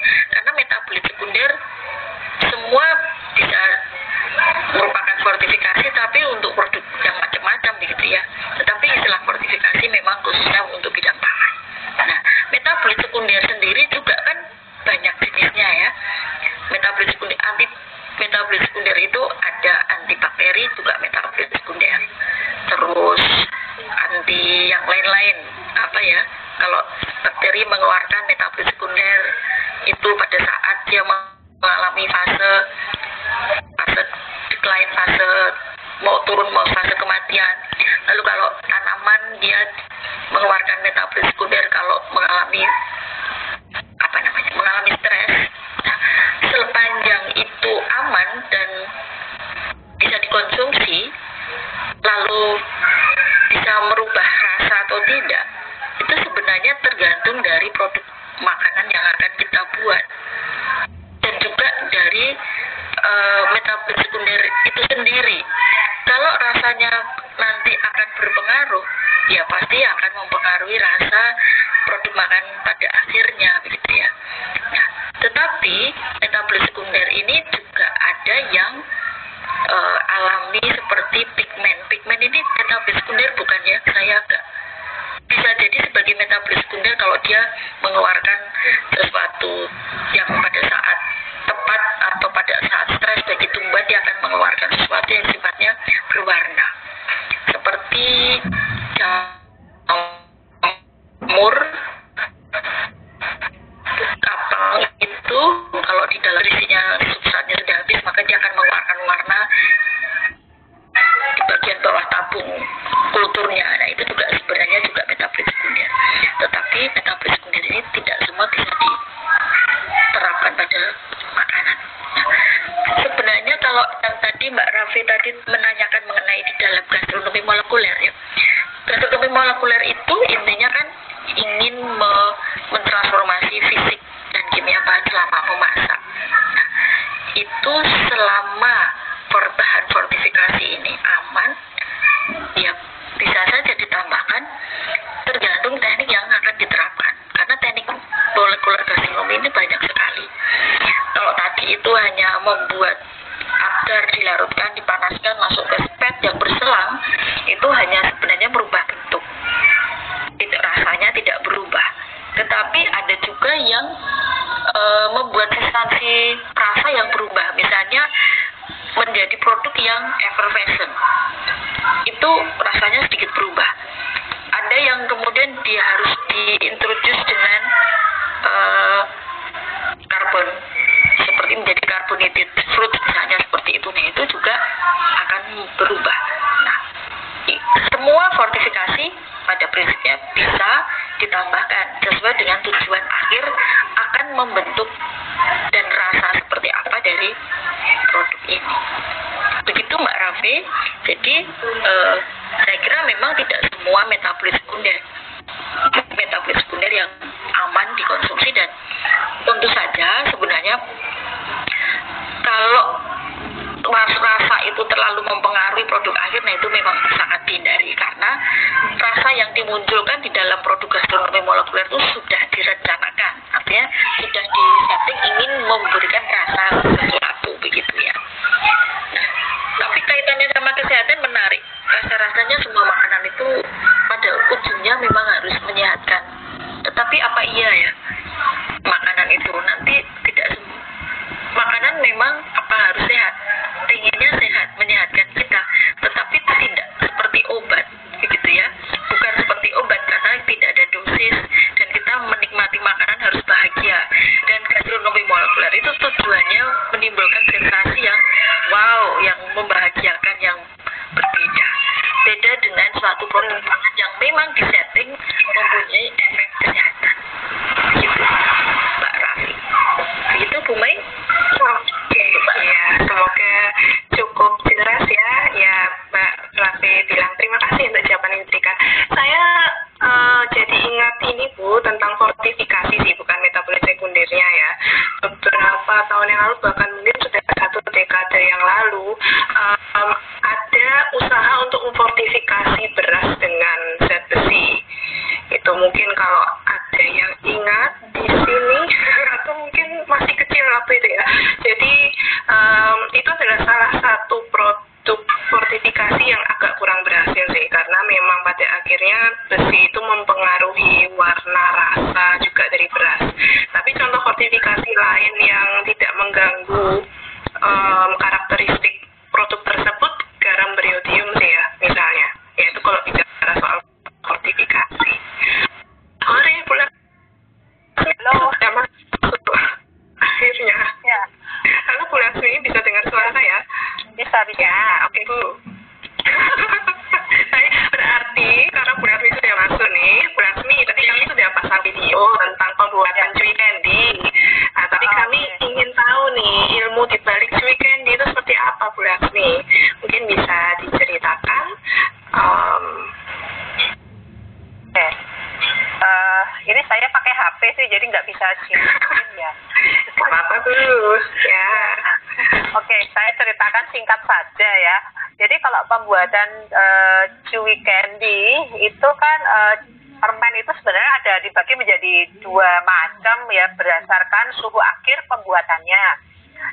itu 369.01 369.11
kan 369.17 369.41
eh, 369.41 369.77
permen 370.21 370.61
itu 370.61 370.69
sebenarnya 370.77 371.13
ada 371.25 371.35
dibagi 371.41 371.73
menjadi 371.73 372.29
dua 372.45 372.85
macam 372.85 373.49
ya 373.49 373.65
berdasarkan 373.81 374.53
suhu 374.61 374.77
akhir 374.77 375.25
pembuatannya. 375.25 376.05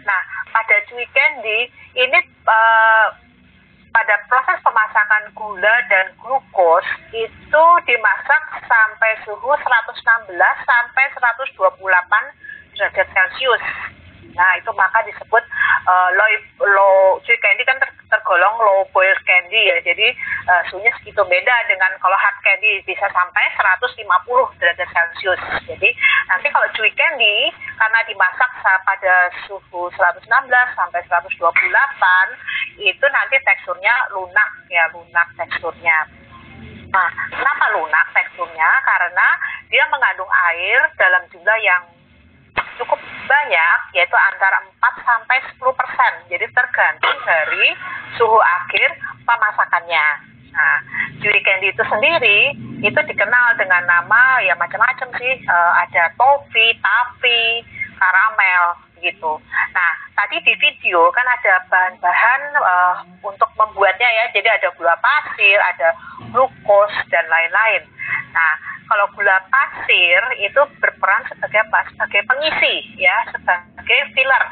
Nah, 0.04 0.22
pada 0.52 0.76
chewy 0.92 1.08
candy 1.16 1.72
ini 1.96 2.20
eh, 2.28 3.08
pada 3.96 4.16
proses 4.28 4.60
pemasakan 4.60 5.32
gula 5.40 5.76
dan 5.88 6.12
glukos 6.20 6.84
itu 7.16 7.64
dimasak 7.88 8.44
sampai 8.68 9.16
suhu 9.24 9.56
116 9.56 10.36
sampai 10.68 11.06
128 11.16 11.56
derajat 12.76 13.08
Celcius. 13.08 13.64
Nah, 14.36 14.52
itu 14.60 14.72
maka 14.76 15.00
disebut 15.08 15.44
uh, 15.88 16.10
low, 16.16 16.30
low 16.66 16.98
cuy 17.24 17.38
candy 17.40 17.64
kan 17.64 17.80
ter- 17.80 17.96
tergolong 18.12 18.56
low 18.60 18.84
boil 18.92 19.16
candy 19.24 19.72
ya. 19.72 19.78
Jadi 19.82 20.12
uh, 20.50 20.62
suhunya 20.68 20.92
segitu 21.00 21.24
beda 21.24 21.56
dengan 21.72 21.92
kalau 22.02 22.18
hard 22.20 22.38
candy 22.44 22.84
bisa 22.84 23.08
sampai 23.12 23.46
150 23.56 24.04
derajat 24.60 24.90
Celcius. 24.92 25.42
Jadi 25.64 25.90
nanti 26.28 26.48
kalau 26.52 26.68
cuy 26.76 26.92
candy 26.94 27.52
karena 27.80 28.00
dimasak 28.06 28.52
sa- 28.60 28.82
pada 28.84 29.32
suhu 29.48 29.92
116 29.96 30.28
sampai 30.76 31.02
128 31.08 31.40
itu 32.78 33.06
nanti 33.10 33.36
teksturnya 33.42 33.94
lunak 34.14 34.50
ya, 34.70 34.86
lunak 34.94 35.28
teksturnya. 35.36 36.08
Nah, 36.88 37.10
kenapa 37.30 37.66
lunak 37.76 38.06
teksturnya? 38.16 38.70
Karena 38.86 39.28
dia 39.68 39.84
mengandung 39.92 40.30
air 40.32 40.88
dalam 40.96 41.24
jumlah 41.30 41.58
yang 41.60 41.84
cukup 42.78 43.00
banyak, 43.28 43.78
yaitu 43.94 44.16
antara 44.16 44.62
4 44.62 44.96
sampai 45.04 45.38
10 45.58 45.74
persen. 45.74 46.14
Jadi 46.32 46.46
tergantung 46.54 47.18
dari 47.26 47.68
suhu 48.16 48.40
akhir 48.40 48.90
pemasakannya. 49.28 50.08
Nah, 50.58 50.78
Chewy 51.22 51.38
candy 51.46 51.70
itu 51.70 51.84
sendiri 51.86 52.56
itu 52.82 53.00
dikenal 53.10 53.58
dengan 53.58 53.86
nama 53.86 54.42
ya 54.42 54.58
macam-macam 54.58 55.10
sih. 55.18 55.34
Eh, 55.44 55.72
ada 55.86 56.14
toffee, 56.18 56.78
taffy, 56.82 57.62
karamel 57.98 58.78
gitu. 59.02 59.38
Nah, 59.74 59.92
tadi 60.18 60.42
di 60.42 60.54
video 60.58 61.14
kan 61.14 61.26
ada 61.26 61.62
bahan-bahan 61.70 62.42
eh, 62.58 62.96
untuk 63.22 63.50
membuatnya 63.58 64.10
ya. 64.10 64.26
Jadi 64.34 64.50
ada 64.50 64.68
gula 64.78 64.98
pasir, 64.98 65.58
ada 65.62 65.94
glukos 66.34 66.94
dan 67.14 67.26
lain-lain. 67.30 67.86
Nah, 68.34 68.77
kalau 68.88 69.06
gula 69.14 69.38
pasir 69.52 70.22
itu 70.40 70.62
berperan 70.80 71.24
sebagai? 71.30 71.64
Sebagai 71.94 72.22
pengisi 72.26 72.76
ya, 73.00 73.16
sebagai 73.32 74.00
filler 74.16 74.44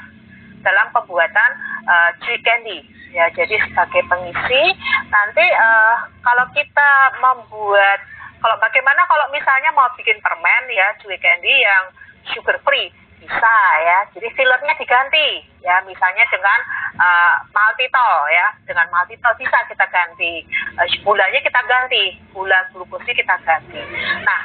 dalam 0.62 0.88
pembuatan 0.92 1.50
uh, 1.88 2.10
chewy 2.24 2.40
candy 2.44 2.84
ya. 3.16 3.32
Jadi 3.32 3.56
sebagai 3.70 4.04
pengisi 4.12 4.64
nanti 5.08 5.46
eh, 5.46 5.96
kalau 6.20 6.46
kita 6.52 6.92
membuat 7.24 8.04
kalau 8.44 8.60
bagaimana 8.60 9.08
kalau 9.08 9.26
misalnya 9.32 9.72
mau 9.72 9.88
bikin 9.96 10.20
permen 10.20 10.64
ya 10.70 10.92
chewy 11.00 11.16
candy 11.24 11.64
yang 11.64 11.88
sugar 12.36 12.60
free 12.68 12.92
bisa 13.26 13.58
ya. 13.82 14.00
Jadi 14.14 14.28
fillernya 14.38 14.74
diganti 14.78 15.42
ya, 15.66 15.82
misalnya 15.90 16.22
dengan 16.30 16.60
uh, 17.02 17.42
maltitol 17.50 18.30
ya, 18.30 18.54
dengan 18.70 18.86
maltitol 18.94 19.34
bisa 19.42 19.58
kita 19.66 19.86
ganti. 19.90 20.46
Uh, 20.78 20.86
gulanya 21.02 21.42
kita 21.42 21.58
ganti, 21.66 22.14
gula 22.30 22.62
glukosnya 22.70 23.18
kita 23.18 23.36
ganti. 23.42 23.82
Nah, 24.22 24.42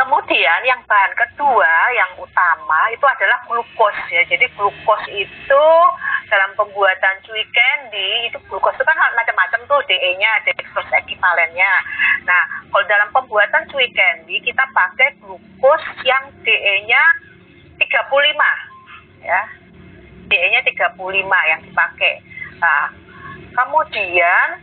kemudian 0.00 0.60
yang 0.64 0.80
bahan 0.88 1.12
kedua 1.12 1.72
yang 1.92 2.16
utama 2.16 2.88
itu 2.88 3.04
adalah 3.04 3.44
glukos 3.44 3.96
ya. 4.08 4.24
Jadi 4.24 4.48
glukos 4.56 5.04
itu 5.12 5.64
dalam 6.32 6.50
pembuatan 6.56 7.14
cuy 7.28 7.44
candy 7.52 8.32
itu 8.32 8.38
glukos 8.48 8.72
itu 8.72 8.84
kan 8.88 8.98
macam-macam 9.14 9.60
tuh 9.68 9.80
DE-nya, 9.84 10.42
dextrose 10.48 10.96
ekivalennya. 11.04 11.72
Nah, 12.24 12.42
kalau 12.72 12.84
dalam 12.88 13.08
pembuatan 13.12 13.68
cuy 13.68 13.86
candy 13.92 14.40
kita 14.40 14.64
pakai 14.72 15.12
glukos 15.20 15.84
yang 16.08 16.32
DE-nya 16.40 17.25
35 17.86 19.22
ya. 19.22 19.42
DE-nya 20.26 20.60
35 20.66 20.98
yang 21.50 21.60
dipakai. 21.62 22.18
Nah, 22.58 22.90
kemudian 23.54 24.58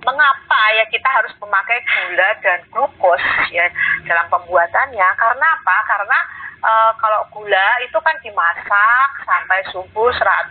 mengapa 0.00 0.60
ya 0.80 0.84
kita 0.88 1.04
harus 1.04 1.32
memakai 1.36 1.84
gula 1.84 2.28
dan 2.40 2.60
glukos 2.72 3.20
ya 3.52 3.68
dalam 4.08 4.26
pembuatannya? 4.32 5.08
Karena 5.20 5.46
apa? 5.60 5.76
Karena 5.84 6.18
e, 6.64 6.72
kalau 6.96 7.20
gula 7.28 7.68
itu 7.84 7.98
kan 8.00 8.16
dimasak 8.24 9.10
sampai 9.28 9.60
suhu 9.68 10.04
100 10.08 10.48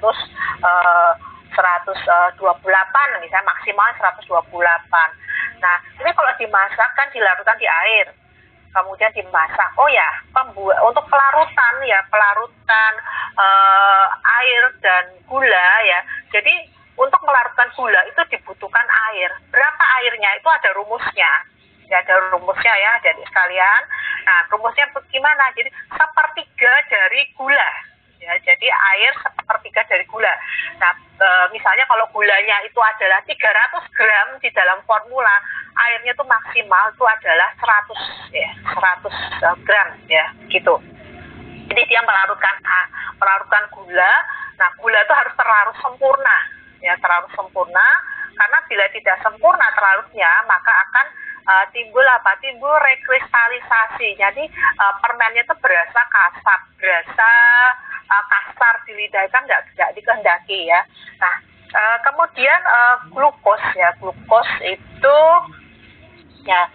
e, 0.62 0.72
128 1.50 2.38
misalnya 3.26 3.50
maksimal 3.50 3.90
128. 3.98 4.46
Nah, 5.60 5.76
ini 5.98 6.10
kalau 6.14 6.32
dimasak 6.38 6.90
kan 6.94 7.10
dilarutkan 7.10 7.58
di 7.58 7.66
air 7.68 8.14
kemudian 8.74 9.12
dimasak. 9.14 9.70
Oh 9.78 9.90
ya, 9.90 10.10
pembuat 10.34 10.78
untuk 10.86 11.06
pelarutan 11.10 11.74
ya, 11.86 12.00
pelarutan 12.10 12.94
eh, 13.38 14.06
air 14.42 14.64
dan 14.82 15.06
gula 15.26 15.70
ya. 15.86 16.00
Jadi 16.34 16.54
untuk 17.00 17.22
melarutkan 17.24 17.72
gula 17.74 18.02
itu 18.12 18.22
dibutuhkan 18.28 18.88
air. 19.12 19.32
Berapa 19.50 19.84
airnya? 20.04 20.36
Itu 20.36 20.50
ada 20.52 20.70
rumusnya. 20.76 21.32
Ya, 21.90 22.06
ada 22.06 22.22
rumusnya 22.36 22.74
ya, 22.76 22.92
jadi 23.02 23.22
sekalian. 23.26 23.82
Nah, 24.28 24.46
rumusnya 24.54 24.86
bagaimana? 24.94 25.50
Jadi 25.58 25.74
sepertiga 25.90 26.74
dari 26.92 27.22
gula. 27.34 27.72
Ya, 28.30 28.38
jadi 28.46 28.70
air 28.70 29.10
sepertiga 29.26 29.82
dari 29.90 30.06
gula. 30.06 30.30
Nah, 30.78 30.94
e, 31.18 31.28
misalnya 31.50 31.82
kalau 31.90 32.06
gulanya 32.14 32.62
itu 32.62 32.78
adalah 32.78 33.26
300 33.26 33.90
gram 33.98 34.38
di 34.38 34.54
dalam 34.54 34.78
formula, 34.86 35.42
airnya 35.74 36.14
itu 36.14 36.22
maksimal 36.22 36.94
itu 36.94 37.02
adalah 37.10 37.50
100 37.58 37.90
ya, 38.30 38.50
100 39.42 39.66
gram 39.66 39.90
ya, 40.06 40.30
gitu. 40.46 40.78
Jadi 41.74 41.82
dia 41.90 42.06
melarutkan 42.06 42.54
melarutkan 43.18 43.66
gula. 43.74 44.14
Nah, 44.62 44.70
gula 44.78 45.02
itu 45.02 45.14
harus 45.18 45.34
terlarut 45.34 45.78
sempurna, 45.82 46.38
ya, 46.86 46.94
terlarut 47.02 47.34
sempurna. 47.34 47.88
Karena 48.38 48.58
bila 48.70 48.86
tidak 48.94 49.18
sempurna 49.26 49.66
terlarutnya, 49.74 50.30
maka 50.46 50.70
akan 50.86 51.06
uh, 51.50 51.66
timbul 51.74 52.06
apa? 52.06 52.38
Timbul 52.38 52.72
rekristalisasi. 52.78 54.14
Jadi 54.22 54.46
uh, 54.78 54.94
permennya 55.02 55.42
itu 55.42 55.56
berasa 55.58 56.02
kasar, 56.14 56.60
berasa 56.78 57.32
uh, 58.06 58.26
kasar 58.30 58.86
di 58.86 58.94
lidah 58.94 59.26
kan 59.34 59.42
nggak 59.50 59.66
nggak 59.74 59.94
dikehendaki 59.98 60.70
ya. 60.70 60.86
Nah 61.18 61.36
uh, 61.74 61.98
kemudian 62.06 62.62
uh, 62.70 62.96
glukos 63.10 63.64
ya, 63.74 63.90
glukos 63.98 64.50
itu 64.62 65.18
ya 66.46 66.70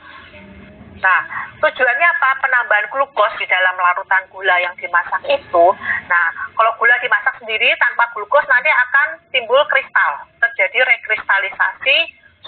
Nah, 1.04 1.20
tujuannya 1.60 2.06
apa? 2.16 2.40
Penambahan 2.40 2.88
glukos 2.88 3.28
di 3.36 3.44
dalam 3.44 3.76
larutan 3.76 4.24
gula 4.32 4.56
yang 4.56 4.72
dimasak 4.80 5.20
itu. 5.28 5.66
Nah, 6.08 6.26
kalau 6.56 6.72
gula 6.80 6.96
dimasak 7.04 7.36
sendiri 7.44 7.76
tanpa 7.76 8.08
glukos 8.16 8.48
nanti 8.48 8.72
akan 8.72 9.20
timbul 9.28 9.60
kristal, 9.68 10.24
terjadi 10.40 10.80
rekristalisasi 10.80 11.96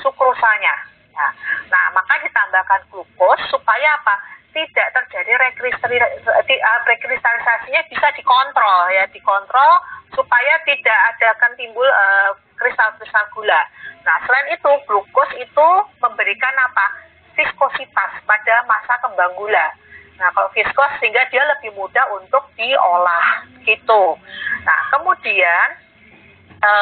sukrosanya. 0.00 0.95
Nah, 1.16 1.30
nah 1.72 1.84
maka 1.96 2.20
ditambahkan 2.20 2.92
glukos 2.92 3.40
supaya 3.48 3.96
apa? 3.96 4.20
Tidak 4.52 4.88
terjadi 4.88 5.36
eh, 5.36 6.80
rekristalisasinya 6.88 7.82
bisa 7.92 8.08
dikontrol 8.16 8.88
ya, 8.92 9.04
dikontrol 9.12 9.72
supaya 10.16 10.54
tidak 10.64 10.98
ada 11.12 11.36
akan 11.36 11.52
timbul 11.60 11.84
uh, 11.84 12.32
kristal-kristal 12.56 13.26
gula. 13.36 13.60
Nah, 14.08 14.16
selain 14.24 14.48
itu 14.56 14.70
glukos 14.88 15.28
itu 15.36 15.68
memberikan 16.00 16.56
apa? 16.62 17.04
viskositas 17.36 18.10
pada 18.24 18.64
masa 18.64 18.96
kembang 19.04 19.28
gula. 19.36 19.76
Nah, 20.16 20.32
kalau 20.32 20.48
viskos 20.56 20.88
sehingga 20.96 21.20
dia 21.28 21.44
lebih 21.44 21.76
mudah 21.76 22.08
untuk 22.16 22.40
diolah 22.56 23.44
gitu. 23.68 24.16
Nah, 24.64 24.80
kemudian 24.96 25.76
e, 26.66 26.72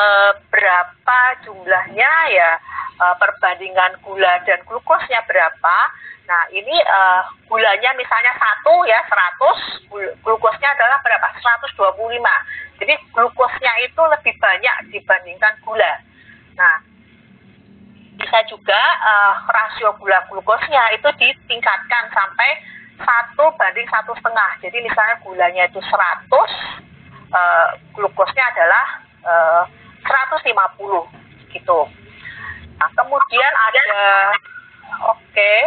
berapa 0.49 1.19
jumlahnya 1.45 2.13
ya 2.33 2.51
e, 2.97 3.05
perbandingan 3.21 4.01
gula 4.01 4.41
dan 4.49 4.65
glukosnya 4.65 5.21
berapa? 5.29 5.77
Nah, 6.25 6.43
ini 6.49 6.77
e, 6.81 7.01
gulanya 7.45 7.91
misalnya 8.01 8.33
satu 8.41 8.89
ya 8.89 9.05
100, 9.93 10.25
glukosnya 10.25 10.69
adalah 10.73 10.97
berapa? 11.05 11.29
125. 11.37 12.81
Jadi 12.81 12.95
glukosnya 13.13 13.73
itu 13.85 14.03
lebih 14.09 14.35
banyak 14.41 14.77
dibandingkan 14.91 15.55
gula. 15.63 15.93
Nah, 16.57 16.95
bisa 18.15 18.39
juga 18.47 18.79
uh, 19.03 19.35
rasio 19.51 19.91
gula 19.99 20.23
glukosnya 20.31 20.95
itu 20.95 21.09
ditingkatkan 21.19 22.05
sampai 22.15 22.51
satu 22.99 23.51
banding 23.59 23.87
satu 23.91 24.15
setengah. 24.15 24.51
Jadi 24.63 24.79
misalnya 24.87 25.19
gulanya 25.27 25.63
itu 25.67 25.83
100, 25.83 26.31
uh, 26.31 27.69
glukosnya 27.91 28.45
adalah 28.55 29.03
uh, 29.25 29.65
150 30.05 30.53
gitu. 31.57 31.81
Nah, 32.79 32.91
kemudian 32.99 33.53
ada 33.55 33.83
oke, 35.09 35.23
okay, 35.33 35.61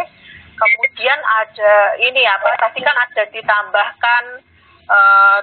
kemudian 0.54 1.18
ada 1.18 1.72
ini 1.98 2.22
apa? 2.28 2.48
Tadi 2.60 2.78
kan 2.84 2.96
ada 2.96 3.22
ditambahkan 3.32 4.24
uh, 4.86 5.38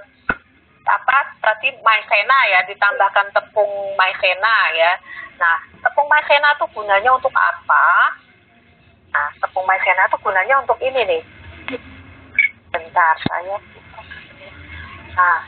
apa? 0.85 1.17
Tadi 1.41 1.73
maizena 1.81 2.39
ya, 2.53 2.59
ditambahkan 2.69 3.33
tepung 3.33 3.71
maizena 3.97 4.55
ya. 4.77 4.91
Nah, 5.35 5.57
tepung 5.83 6.07
maizena 6.07 6.55
itu 6.55 6.65
gunanya 6.71 7.11
untuk 7.11 7.33
apa? 7.33 8.15
Nah, 9.11 9.27
tepung 9.41 9.65
maizena 9.67 10.07
itu 10.07 10.17
gunanya 10.21 10.55
untuk 10.61 10.79
ini 10.79 11.01
nih. 11.03 11.23
Bentar, 12.71 13.15
saya. 13.27 13.57
Nah, 15.15 15.39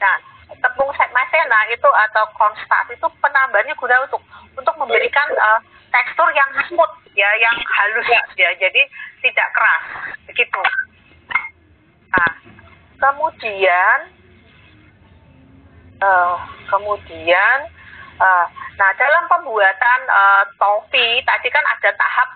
nah 0.00 0.16
tepung 0.60 0.90
maizena 1.10 1.60
itu 1.72 1.88
atau 1.88 2.24
cornstarch 2.36 2.92
itu 2.92 3.06
penambahannya 3.20 3.74
guna 3.74 4.04
untuk 4.06 4.22
untuk 4.54 4.74
memberikan 4.76 5.28
uh, 5.36 5.60
tekstur 5.90 6.28
yang 6.36 6.50
smooth 6.68 6.94
ya, 7.16 7.28
yang 7.40 7.56
halus 7.58 8.06
ya, 8.36 8.50
jadi 8.60 8.82
tidak 9.20 9.48
keras 9.56 9.84
begitu. 10.28 10.60
Nah, 12.10 12.32
kemudian 13.00 13.98
uh, 16.04 16.36
kemudian 16.68 17.58
uh, 18.20 18.46
nah 18.80 18.90
dalam 18.96 19.24
pembuatan 19.28 20.00
uh, 20.08 20.44
topi 20.56 21.20
tadi 21.24 21.48
kan 21.52 21.64
ada 21.64 21.90
tahap 21.94 22.28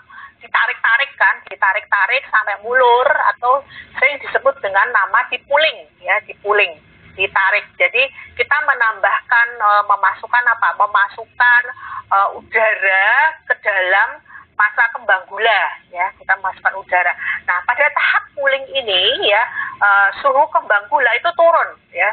ditarik-tarik 0.44 1.10
kan 1.16 1.34
ditarik-tarik 1.48 2.20
sampai 2.28 2.60
mulur 2.60 3.08
atau 3.34 3.64
sering 3.96 4.20
disebut 4.20 4.52
dengan 4.60 4.84
nama 4.92 5.24
dipuling 5.32 5.88
ya 6.04 6.20
dipuling 6.28 6.76
ditarik 7.14 7.66
jadi 7.78 8.02
kita 8.34 8.56
menambahkan 8.66 9.48
uh, 9.62 9.82
memasukkan 9.86 10.44
apa 10.46 10.68
memasukkan 10.78 11.62
uh, 12.10 12.28
udara 12.38 13.08
ke 13.46 13.54
dalam 13.62 14.18
masa 14.54 14.86
kembang 14.94 15.22
gula 15.26 15.62
ya 15.90 16.06
kita 16.14 16.34
masukkan 16.38 16.78
udara. 16.78 17.10
Nah 17.46 17.58
pada 17.66 17.90
tahap 17.90 18.22
puling 18.38 18.66
ini 18.70 19.26
ya 19.26 19.42
uh, 19.82 20.08
suhu 20.22 20.46
kembang 20.54 20.86
gula 20.86 21.10
itu 21.18 21.30
turun 21.34 21.74
ya 21.90 22.10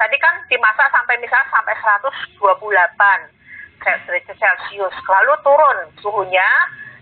tadi 0.00 0.16
kan 0.18 0.34
dimasak 0.48 0.88
sampai 0.90 1.20
misalnya 1.20 1.48
sampai 1.52 1.76
128 2.40 3.34
derajat 3.84 4.36
Celcius, 4.40 4.96
lalu 5.04 5.34
turun 5.44 5.78
suhunya. 6.00 6.48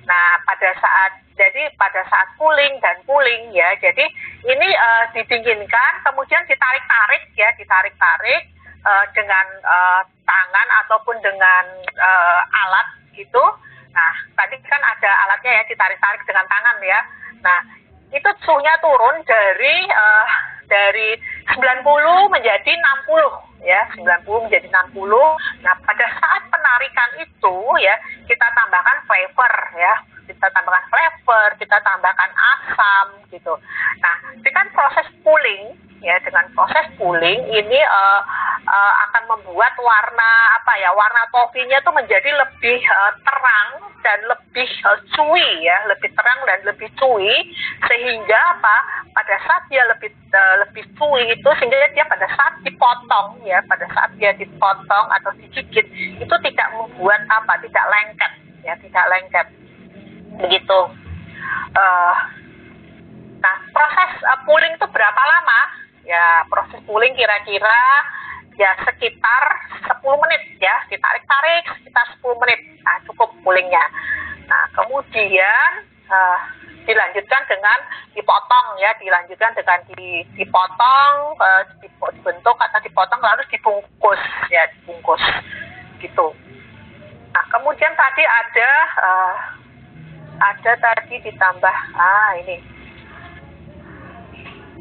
Nah, 0.03 0.29
pada 0.43 0.71
saat 0.83 1.13
jadi 1.39 1.73
pada 1.81 2.05
saat 2.11 2.29
cooling 2.37 2.77
dan 2.83 2.99
cooling 3.09 3.55
ya, 3.55 3.73
jadi 3.81 4.05
ini 4.45 4.69
uh, 4.75 5.05
didinginkan, 5.17 5.93
kemudian 6.05 6.43
ditarik-tarik 6.51 7.23
ya, 7.39 7.49
ditarik-tarik 7.57 8.43
uh, 8.85 9.05
dengan 9.17 9.47
uh, 9.65 10.03
tangan 10.27 10.69
ataupun 10.85 11.17
dengan 11.23 11.65
uh, 11.97 12.41
alat 12.67 12.89
gitu. 13.15 13.45
Nah, 13.93 14.13
tadi 14.37 14.57
kan 14.65 14.83
ada 14.83 15.11
alatnya 15.29 15.63
ya, 15.63 15.65
ditarik-tarik 15.69 16.23
dengan 16.27 16.47
tangan 16.49 16.77
ya. 16.83 17.01
Nah, 17.41 17.61
itu 18.13 18.29
suhunya 18.45 18.75
turun 18.85 19.25
dari 19.25 19.77
uh, 19.89 20.27
dari 20.73 21.21
90 21.53 22.33
menjadi 22.33 22.73
60 22.73 23.69
ya. 23.69 23.83
90 24.01 24.45
menjadi 24.49 24.67
60 24.73 25.05
nah 25.61 25.75
pada 25.85 26.07
saat 26.17 26.43
penarikan 26.49 27.11
itu 27.21 27.57
ya 27.85 27.95
kita 28.25 28.47
tambahkan 28.57 28.99
flavor 29.05 29.53
ya 29.77 29.95
kita 30.27 30.47
tambahkan 30.53 30.87
flavor 30.89 31.49
kita 31.59 31.77
tambahkan 31.83 32.31
asam 32.31 33.07
gitu. 33.31 33.55
Nah 34.03 34.17
dengan 34.43 34.67
proses 34.75 35.07
pooling 35.23 35.93
ya. 36.03 36.19
Dengan 36.21 36.51
proses 36.53 36.87
pooling 36.99 37.41
ini 37.49 37.81
uh, 37.81 38.21
uh, 38.67 38.93
akan 39.09 39.39
membuat 39.39 39.73
warna 39.79 40.31
apa 40.61 40.73
ya 40.83 40.91
warna 40.93 41.25
tofinya 41.31 41.79
itu 41.79 41.91
menjadi 41.95 42.31
lebih 42.35 42.83
uh, 42.83 43.13
terang 43.23 43.69
dan 44.03 44.19
lebih 44.27 44.69
uh, 44.85 44.99
cuy 45.15 45.47
ya. 45.63 45.79
Lebih 45.89 46.11
terang 46.13 46.41
dan 46.45 46.61
lebih 46.67 46.91
cuy 46.99 47.31
sehingga 47.87 48.39
apa 48.59 48.77
pada 49.15 49.35
saat 49.47 49.63
dia 49.71 49.87
lebih 49.89 50.11
uh, 50.35 50.55
lebih 50.67 50.85
cuy 50.99 51.23
itu 51.31 51.49
sehingga 51.63 51.89
dia 51.95 52.05
pada 52.11 52.27
saat 52.35 52.55
dipotong 52.67 53.41
ya. 53.47 53.63
Pada 53.71 53.87
saat 53.95 54.11
dia 54.19 54.35
dipotong 54.37 55.07
atau 55.23 55.31
digigit 55.39 55.87
itu 56.19 56.35
tidak 56.43 56.69
membuat 56.75 57.23
apa 57.31 57.57
tidak 57.63 57.87
lengket 57.89 58.33
ya. 58.67 58.75
Tidak 58.77 59.05
lengket 59.09 59.47
begitu 60.41 60.81
uh, 61.77 62.15
nah 63.43 63.57
proses 63.75 64.11
uh, 64.23 64.39
pooling 64.47 64.73
itu 64.77 64.87
berapa 64.91 65.23
lama? 65.23 65.61
Ya 66.03 66.47
proses 66.51 66.79
pooling 66.87 67.15
kira-kira 67.15 67.83
ya 68.59 68.71
sekitar 68.87 69.43
10 69.87 70.23
menit 70.23 70.43
ya. 70.63 70.75
Ditarik-tarik 70.91 71.65
sekitar 71.81 72.07
10 72.23 72.43
menit. 72.43 72.61
Nah 72.83 72.97
cukup 73.09 73.31
poolingnya. 73.43 73.85
Nah 74.47 74.65
kemudian 74.77 75.71
uh, 76.11 76.39
dilanjutkan 76.87 77.43
dengan 77.51 77.79
dipotong 78.15 78.67
ya. 78.79 78.95
Dilanjutkan 78.99 79.53
dengan 79.59 79.79
di, 79.95 80.27
dipotong 80.39 81.39
uh, 81.39 81.63
dibentuk 82.15 82.57
atau 82.59 82.79
dipotong 82.83 83.21
lalu 83.23 83.43
dibungkus 83.51 84.23
ya 84.51 84.67
dibungkus. 84.79 85.23
Gitu. 86.03 86.27
Nah 87.33 87.45
kemudian 87.49 87.95
tadi 87.95 88.23
ada 88.27 88.71
uh, 89.01 89.35
ada 90.43 90.73
tadi 90.75 91.23
ditambah 91.23 91.77
ah 91.95 92.35
ini 92.43 92.73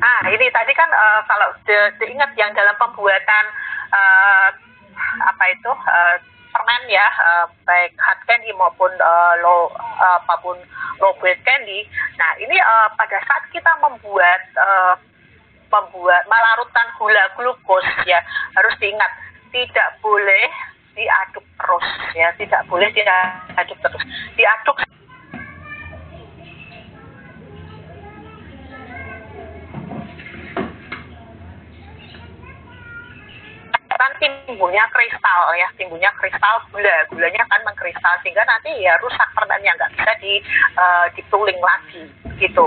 Ah, 0.02 0.26
ini 0.34 0.50
tadi 0.50 0.74
kan 0.74 0.90
uh, 0.90 1.22
kalau 1.30 1.54
diingat 2.02 2.34
yang 2.34 2.50
dalam 2.58 2.74
pembuatan 2.82 3.46
uh, 3.94 4.50
apa 5.22 5.44
itu 5.54 5.70
uh, 5.70 6.18
permen 6.50 6.84
ya, 6.90 7.06
uh, 7.22 7.46
baik 7.70 7.94
hard 8.02 8.18
candy 8.26 8.50
maupun 8.58 8.90
uh, 8.98 9.34
low 9.46 9.70
uh, 9.78 10.18
apa 10.26 10.42
pun 10.42 10.58
low 10.98 11.14
grade 11.22 11.38
candy. 11.46 11.86
Nah, 12.18 12.34
ini 12.42 12.58
uh, 12.58 12.90
pada 12.98 13.22
saat 13.30 13.46
kita 13.54 13.70
membuat 13.78 14.42
uh, 14.58 14.98
membuat 15.70 16.26
melarutkan 16.26 16.90
gula 16.98 17.30
glukos 17.38 17.86
ya, 18.10 18.26
harus 18.58 18.74
diingat 18.82 19.14
tidak 19.54 20.02
boleh 20.02 20.50
diaduk 20.98 21.46
terus 21.62 21.88
ya, 22.18 22.34
tidak 22.42 22.66
boleh 22.66 22.90
diaduk 22.90 23.78
terus. 23.86 24.02
Diaduk 24.34 24.82
timbulnya 34.20 34.86
kristal 34.94 35.42
ya 35.58 35.68
timbulnya 35.78 36.12
kristal 36.18 36.56
gula. 36.70 36.98
Gulanya 37.10 37.42
akan 37.50 37.62
mengkristal 37.68 38.16
sehingga 38.22 38.44
nanti 38.46 38.72
ya 38.82 38.98
rusak 39.02 39.30
permennya 39.34 39.76
nggak 39.78 39.94
bisa 39.98 40.12
di 40.22 40.34
uh, 40.78 41.06
dituling 41.18 41.60
lagi 41.60 42.04
gitu. 42.38 42.66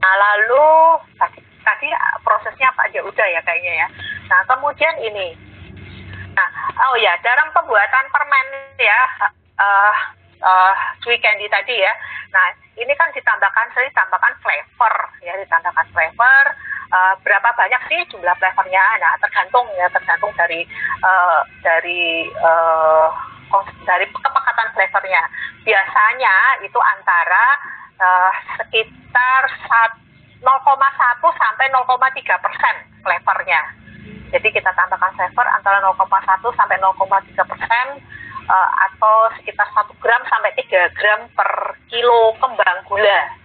Nah 0.00 0.14
lalu 0.16 1.00
tadi 1.20 1.40
tadi 1.64 1.88
prosesnya 2.24 2.72
apa 2.72 2.88
aja? 2.88 3.00
Udah 3.04 3.26
ya 3.30 3.40
kayaknya 3.44 3.72
ya. 3.84 3.88
Nah 4.28 4.40
kemudian 4.48 4.94
ini. 5.02 5.36
Nah 6.36 6.48
oh 6.90 6.96
ya 6.96 7.16
dalam 7.20 7.48
pembuatan 7.52 8.04
permen 8.12 8.46
ya 8.78 9.00
uh, 9.60 9.96
uh, 10.42 10.74
sweet 11.04 11.20
candy 11.22 11.46
tadi 11.48 11.76
ya. 11.76 11.92
Nah 12.32 12.46
ini 12.76 12.92
kan 12.96 13.08
ditambahkan 13.12 13.66
saya 13.76 13.86
ditambahkan 13.92 14.34
flavor 14.40 14.94
ya 15.24 15.34
ditambahkan 15.40 15.86
flavor. 15.92 16.44
Uh, 16.90 17.14
berapa 17.22 17.54
banyak 17.54 17.82
sih 17.86 18.00
jumlah 18.10 18.34
flavornya? 18.40 18.82
Nah 18.98 19.14
tergantung 19.22 19.66
ya 19.78 19.86
tergantung 19.94 20.32
dari 20.34 20.66
uh, 21.04 21.40
dari 21.62 22.26
uh, 22.42 23.08
dari 23.86 24.06
kepekatan 24.10 24.68
flavornya. 24.74 25.22
Biasanya 25.62 26.36
itu 26.66 26.80
antara 26.80 27.44
uh, 28.00 28.32
sekitar 28.58 29.42
0,1 30.40 30.40
sampai 31.36 31.66
0,3 31.68 32.44
persen 32.44 32.74
flavornya. 33.04 33.60
Jadi 34.30 34.48
kita 34.54 34.70
tambahkan 34.72 35.10
flavor 35.18 35.46
antara 35.50 35.82
0,1 35.82 35.98
sampai 36.54 36.78
0,3 36.78 37.50
persen 37.50 37.86
uh, 38.50 38.68
atau 38.90 39.30
sekitar 39.38 39.70
1 39.70 40.02
gram 40.02 40.22
sampai 40.26 40.50
3 40.58 40.98
gram 40.98 41.20
per 41.30 41.78
kilo 41.86 42.34
kembang 42.42 42.82
gula 42.90 43.40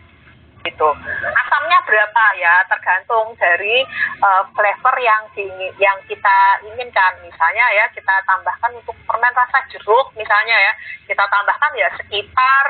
gitu. 0.65 0.89
Asamnya 1.37 1.77
berapa 1.85 2.23
ya 2.41 2.65
tergantung 2.65 3.37
dari 3.37 3.85
uh, 4.25 4.43
flavor 4.49 4.95
yang 4.97 5.29
di, 5.37 5.45
yang 5.77 5.93
kita 6.09 6.37
inginkan. 6.65 7.21
Misalnya 7.21 7.65
ya 7.77 7.85
kita 7.93 8.25
tambahkan 8.25 8.73
untuk 8.73 8.97
permen 9.05 9.29
rasa 9.37 9.61
jeruk 9.69 10.09
misalnya 10.17 10.57
ya 10.57 10.73
kita 11.05 11.21
tambahkan 11.29 11.71
ya 11.77 11.87
sekitar 12.01 12.65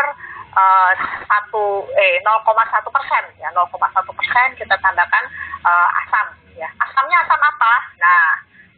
uh, 0.52 0.92
satu 1.24 1.88
eh 1.96 2.20
0,1 2.20 2.44
persen 2.92 3.24
ya 3.40 3.48
0,1 3.56 3.72
persen 4.12 4.48
kita 4.60 4.76
tambahkan 4.84 5.24
uh, 5.64 5.88
asam 6.04 6.28
ya. 6.60 6.68
Asamnya 6.84 7.18
asam 7.24 7.40
apa? 7.40 7.74
Nah 8.04 8.24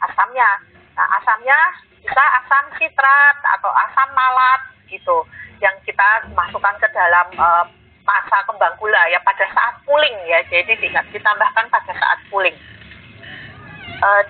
asamnya 0.05 0.49
nah 0.93 1.09
asamnya 1.21 1.57
bisa 2.07 2.23
asam 2.39 2.65
sitrat 2.79 3.37
atau 3.59 3.67
asam 3.67 4.07
malat 4.15 4.63
gitu 4.87 5.27
yang 5.59 5.75
kita 5.83 6.23
masukkan 6.31 6.71
ke 6.79 6.87
dalam 6.95 7.27
uh, 7.35 7.67
masa 8.07 8.39
kembang 8.47 8.71
gula 8.79 9.03
ya 9.11 9.19
pada 9.27 9.43
saat 9.51 9.75
pooling 9.83 10.15
ya. 10.31 10.39
Jadi 10.47 10.79
ditambahkan 10.87 11.67
pada 11.67 11.91
saat 11.91 12.19
pooling 12.31 12.55
uh, 13.99 14.23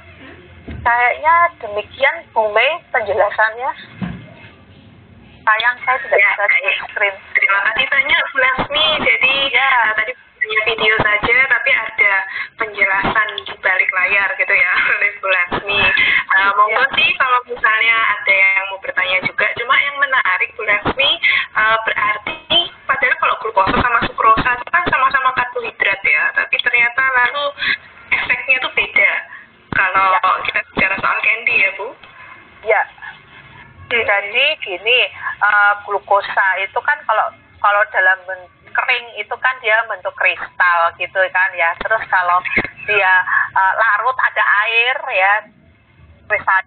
kayaknya 0.82 1.36
demikian 1.62 2.16
Bu 2.34 2.50
Mei 2.50 2.82
penjelasannya. 2.90 3.72
Sayang 5.48 5.76
saya 5.86 5.98
tidak 6.04 6.20
ya, 6.20 6.32
bisa 6.36 6.46
screen. 6.92 7.16
Terima 7.32 7.60
kasih 7.72 7.86
banyak 7.88 8.22
Bu 8.34 8.38
Lasmi. 8.42 8.86
Jadi 9.06 9.34
ya. 9.54 9.70
tadi 9.96 10.14
hanya 10.48 10.64
video 10.64 10.96
saja 11.04 11.38
tapi 11.52 11.72
ada 11.76 12.14
penjelasan 12.56 13.28
di 13.44 13.52
balik 13.60 13.92
layar 13.92 14.32
gitu 14.40 14.56
ya 14.56 14.72
oleh 14.96 15.12
Bu 15.20 15.28
Lasmi 15.28 15.82
uh, 16.40 16.52
monggo 16.56 16.88
ya. 16.88 16.96
sih 16.96 17.10
kalau 17.20 17.40
misalnya 17.52 17.98
ada 18.16 18.32
yang 18.32 18.64
mau 18.72 18.80
bertanya 18.80 19.20
juga. 19.28 19.44
Cuma 19.60 19.76
yang 19.76 20.00
menarik 20.00 20.56
Bu 20.56 20.64
Lasmi 20.64 21.12
uh, 21.52 21.78
berarti 21.84 22.64
padahal 22.88 23.16
kalau 23.20 23.36
glukosa 23.44 23.76
sama 23.76 24.00
sukrosa 24.08 24.50
itu 24.56 24.72
kan 24.72 24.88
sama-sama 24.88 25.36
karbohidrat 25.36 26.00
ya 26.00 26.24
tapi 26.32 26.56
ternyata 26.64 27.04
lalu 27.04 27.44
efeknya 28.16 28.64
tuh 28.64 28.72
beda. 28.72 29.12
Kalau 29.76 30.16
ya. 30.16 30.32
kita 30.48 30.60
bicara 30.72 30.96
soal 31.04 31.20
candy 31.28 31.56
ya 31.60 31.72
Bu. 31.76 31.88
Ya 32.64 32.82
jadi 33.92 34.48
gini 34.64 35.00
uh, 35.44 35.76
glukosa 35.84 36.48
itu 36.64 36.80
kan 36.88 36.96
kalau 37.04 37.36
kalau 37.60 37.84
dalam 37.92 38.16
bentuk 38.24 38.57
kering 38.78 39.06
itu 39.18 39.36
kan 39.42 39.58
dia 39.66 39.82
bentuk 39.90 40.14
kristal 40.14 40.94
gitu 41.02 41.20
kan 41.34 41.50
ya. 41.58 41.74
Terus 41.82 42.04
kalau 42.14 42.38
dia 42.86 43.14
uh, 43.58 43.74
larut 43.74 44.18
ada 44.22 44.44
air 44.70 44.96
ya. 45.18 45.34
Kristal. 46.30 46.64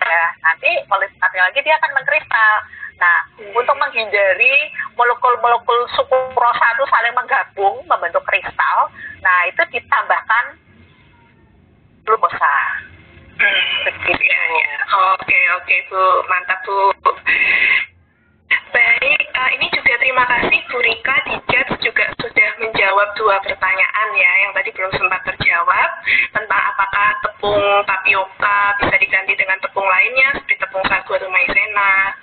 Ya 0.00 0.26
nanti 0.40 0.70
kualitasnya 0.88 1.42
lagi 1.44 1.60
dia 1.60 1.76
akan 1.76 1.92
mengkristal. 1.92 2.54
Nah 2.96 3.18
hmm. 3.36 3.52
untuk 3.56 3.76
menghindari 3.76 4.72
molekul-molekul 5.00 5.80
sukrosa 5.96 6.66
itu 6.76 6.84
saling 6.92 7.14
menggabung 7.16 7.80
membentuk 7.88 8.20
kristal 8.28 8.92
nah 9.24 9.38
itu 9.48 9.62
ditambahkan 9.72 10.44
glukosa 12.04 12.54
ya. 13.40 14.74
Oke 15.16 15.40
oke 15.56 15.76
Bu, 15.88 16.02
mantap 16.28 16.60
Bu. 16.64 16.92
Baik, 18.70 19.22
uh, 19.34 19.50
ini 19.58 19.66
juga 19.74 19.98
terima 19.98 20.24
kasih 20.26 20.58
Bu 20.70 20.78
Rika 20.78 21.16
di 21.26 21.34
chat 21.50 21.66
juga 21.82 22.04
sudah 22.22 22.50
menjawab 22.62 23.08
dua 23.18 23.36
pertanyaan 23.42 24.08
ya 24.14 24.32
yang 24.46 24.52
tadi 24.54 24.70
belum 24.74 24.92
sempat 24.94 25.20
terjawab 25.26 25.90
tentang 26.30 26.62
apakah 26.74 27.08
tepung 27.26 27.64
tapioka 27.88 28.58
bisa 28.78 28.94
diganti 29.00 29.34
dengan 29.34 29.58
tepung 29.58 29.86
lainnya 29.88 30.38
seperti 30.38 30.56
tepung 30.62 30.84
sagu 30.86 31.12
atau 31.18 31.30
maizena. 31.32 32.14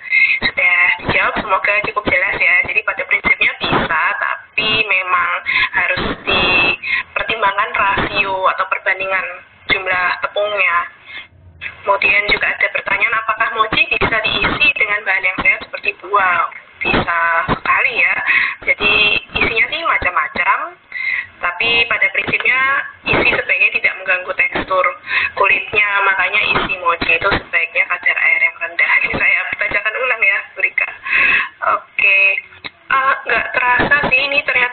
Sudah 0.46 0.78
dijawab, 1.04 1.34
semoga 1.42 1.72
cukup 1.90 2.04
jelas 2.08 2.36
ya. 2.38 2.54
Jadi 2.70 2.80
pada 2.86 3.02
prinsipnya 3.04 3.52
bisa, 3.60 4.02
tapi 4.16 4.70
memang 4.86 5.32
harus 5.74 6.02
dipertimbangkan 6.24 7.70
rasio 7.74 8.34
atau 8.56 8.64
perbandingan 8.72 9.26
jumlah 9.68 10.06
tepungnya. 10.24 10.97
Kemudian 11.88 12.24
juga 12.28 12.46
ada 12.52 12.68
pertanyaan 12.68 13.16
apakah 13.24 13.48
mochi 13.56 13.82
bisa 13.88 14.18
diisi 14.20 14.68
dengan 14.76 15.00
bahan 15.08 15.24
yang 15.24 15.38
sehat 15.40 15.60
seperti 15.64 15.90
buah? 16.04 16.52
Bisa 16.78 17.18
sekali 17.48 17.92
ya. 17.98 18.14
Jadi 18.68 18.92
isinya 19.34 19.66
sih 19.72 19.80
macam-macam, 19.82 20.58
tapi 21.40 21.70
pada 21.88 22.06
prinsipnya 22.12 22.60
isi 23.08 23.28
sebaiknya 23.32 23.70
tidak 23.80 23.94
mengganggu 24.02 24.32
tekstur 24.36 24.84
kulitnya, 25.32 25.88
makanya 26.04 26.40
isi 26.44 26.76
mochi 26.82 27.16
itu 27.16 27.28
sebaiknya 27.40 27.88
kadar 27.88 28.16
air 28.20 28.40
yang 28.44 28.56
rendah. 28.60 28.92
Ini 29.08 29.14
saya 29.16 29.40
bacakan 29.56 29.94
ulang 29.96 30.22
ya, 30.22 30.38
Burika. 30.52 30.88
Oke, 31.72 32.18
uh, 32.92 33.14
nggak 33.24 33.46
terasa 33.56 33.96
sih 34.12 34.20
ini 34.28 34.44
ternyata 34.44 34.67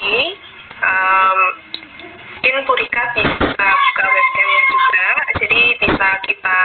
lagi, 0.00 0.20
um, 0.80 1.40
Purika 2.60 3.02
bisa 3.16 3.56
buka 3.56 4.04
webcamnya 4.04 4.62
juga, 4.68 5.08
jadi 5.44 5.62
bisa 5.80 6.08
kita 6.28 6.60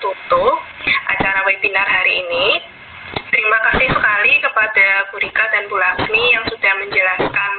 tutup 0.00 0.56
acara 1.08 1.40
webinar 1.48 1.84
hari 1.88 2.20
ini. 2.26 2.60
Terima 3.32 3.58
kasih 3.70 3.88
sekali 3.92 4.32
kepada 4.40 4.86
Bu 5.12 5.16
Rika 5.20 5.44
dan 5.52 5.64
Bu 5.68 5.76
Lasmi 5.80 6.24
yang 6.32 6.44
sudah 6.48 6.72
menjelaskan 6.80 7.52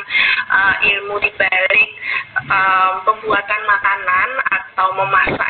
uh, 0.49 0.75
ilmu 0.81 1.15
di 1.23 1.31
balik 1.37 1.89
uh, 2.49 3.01
pembuatan 3.05 3.61
makanan 3.69 4.29
atau 4.49 4.87
memasak 4.97 5.49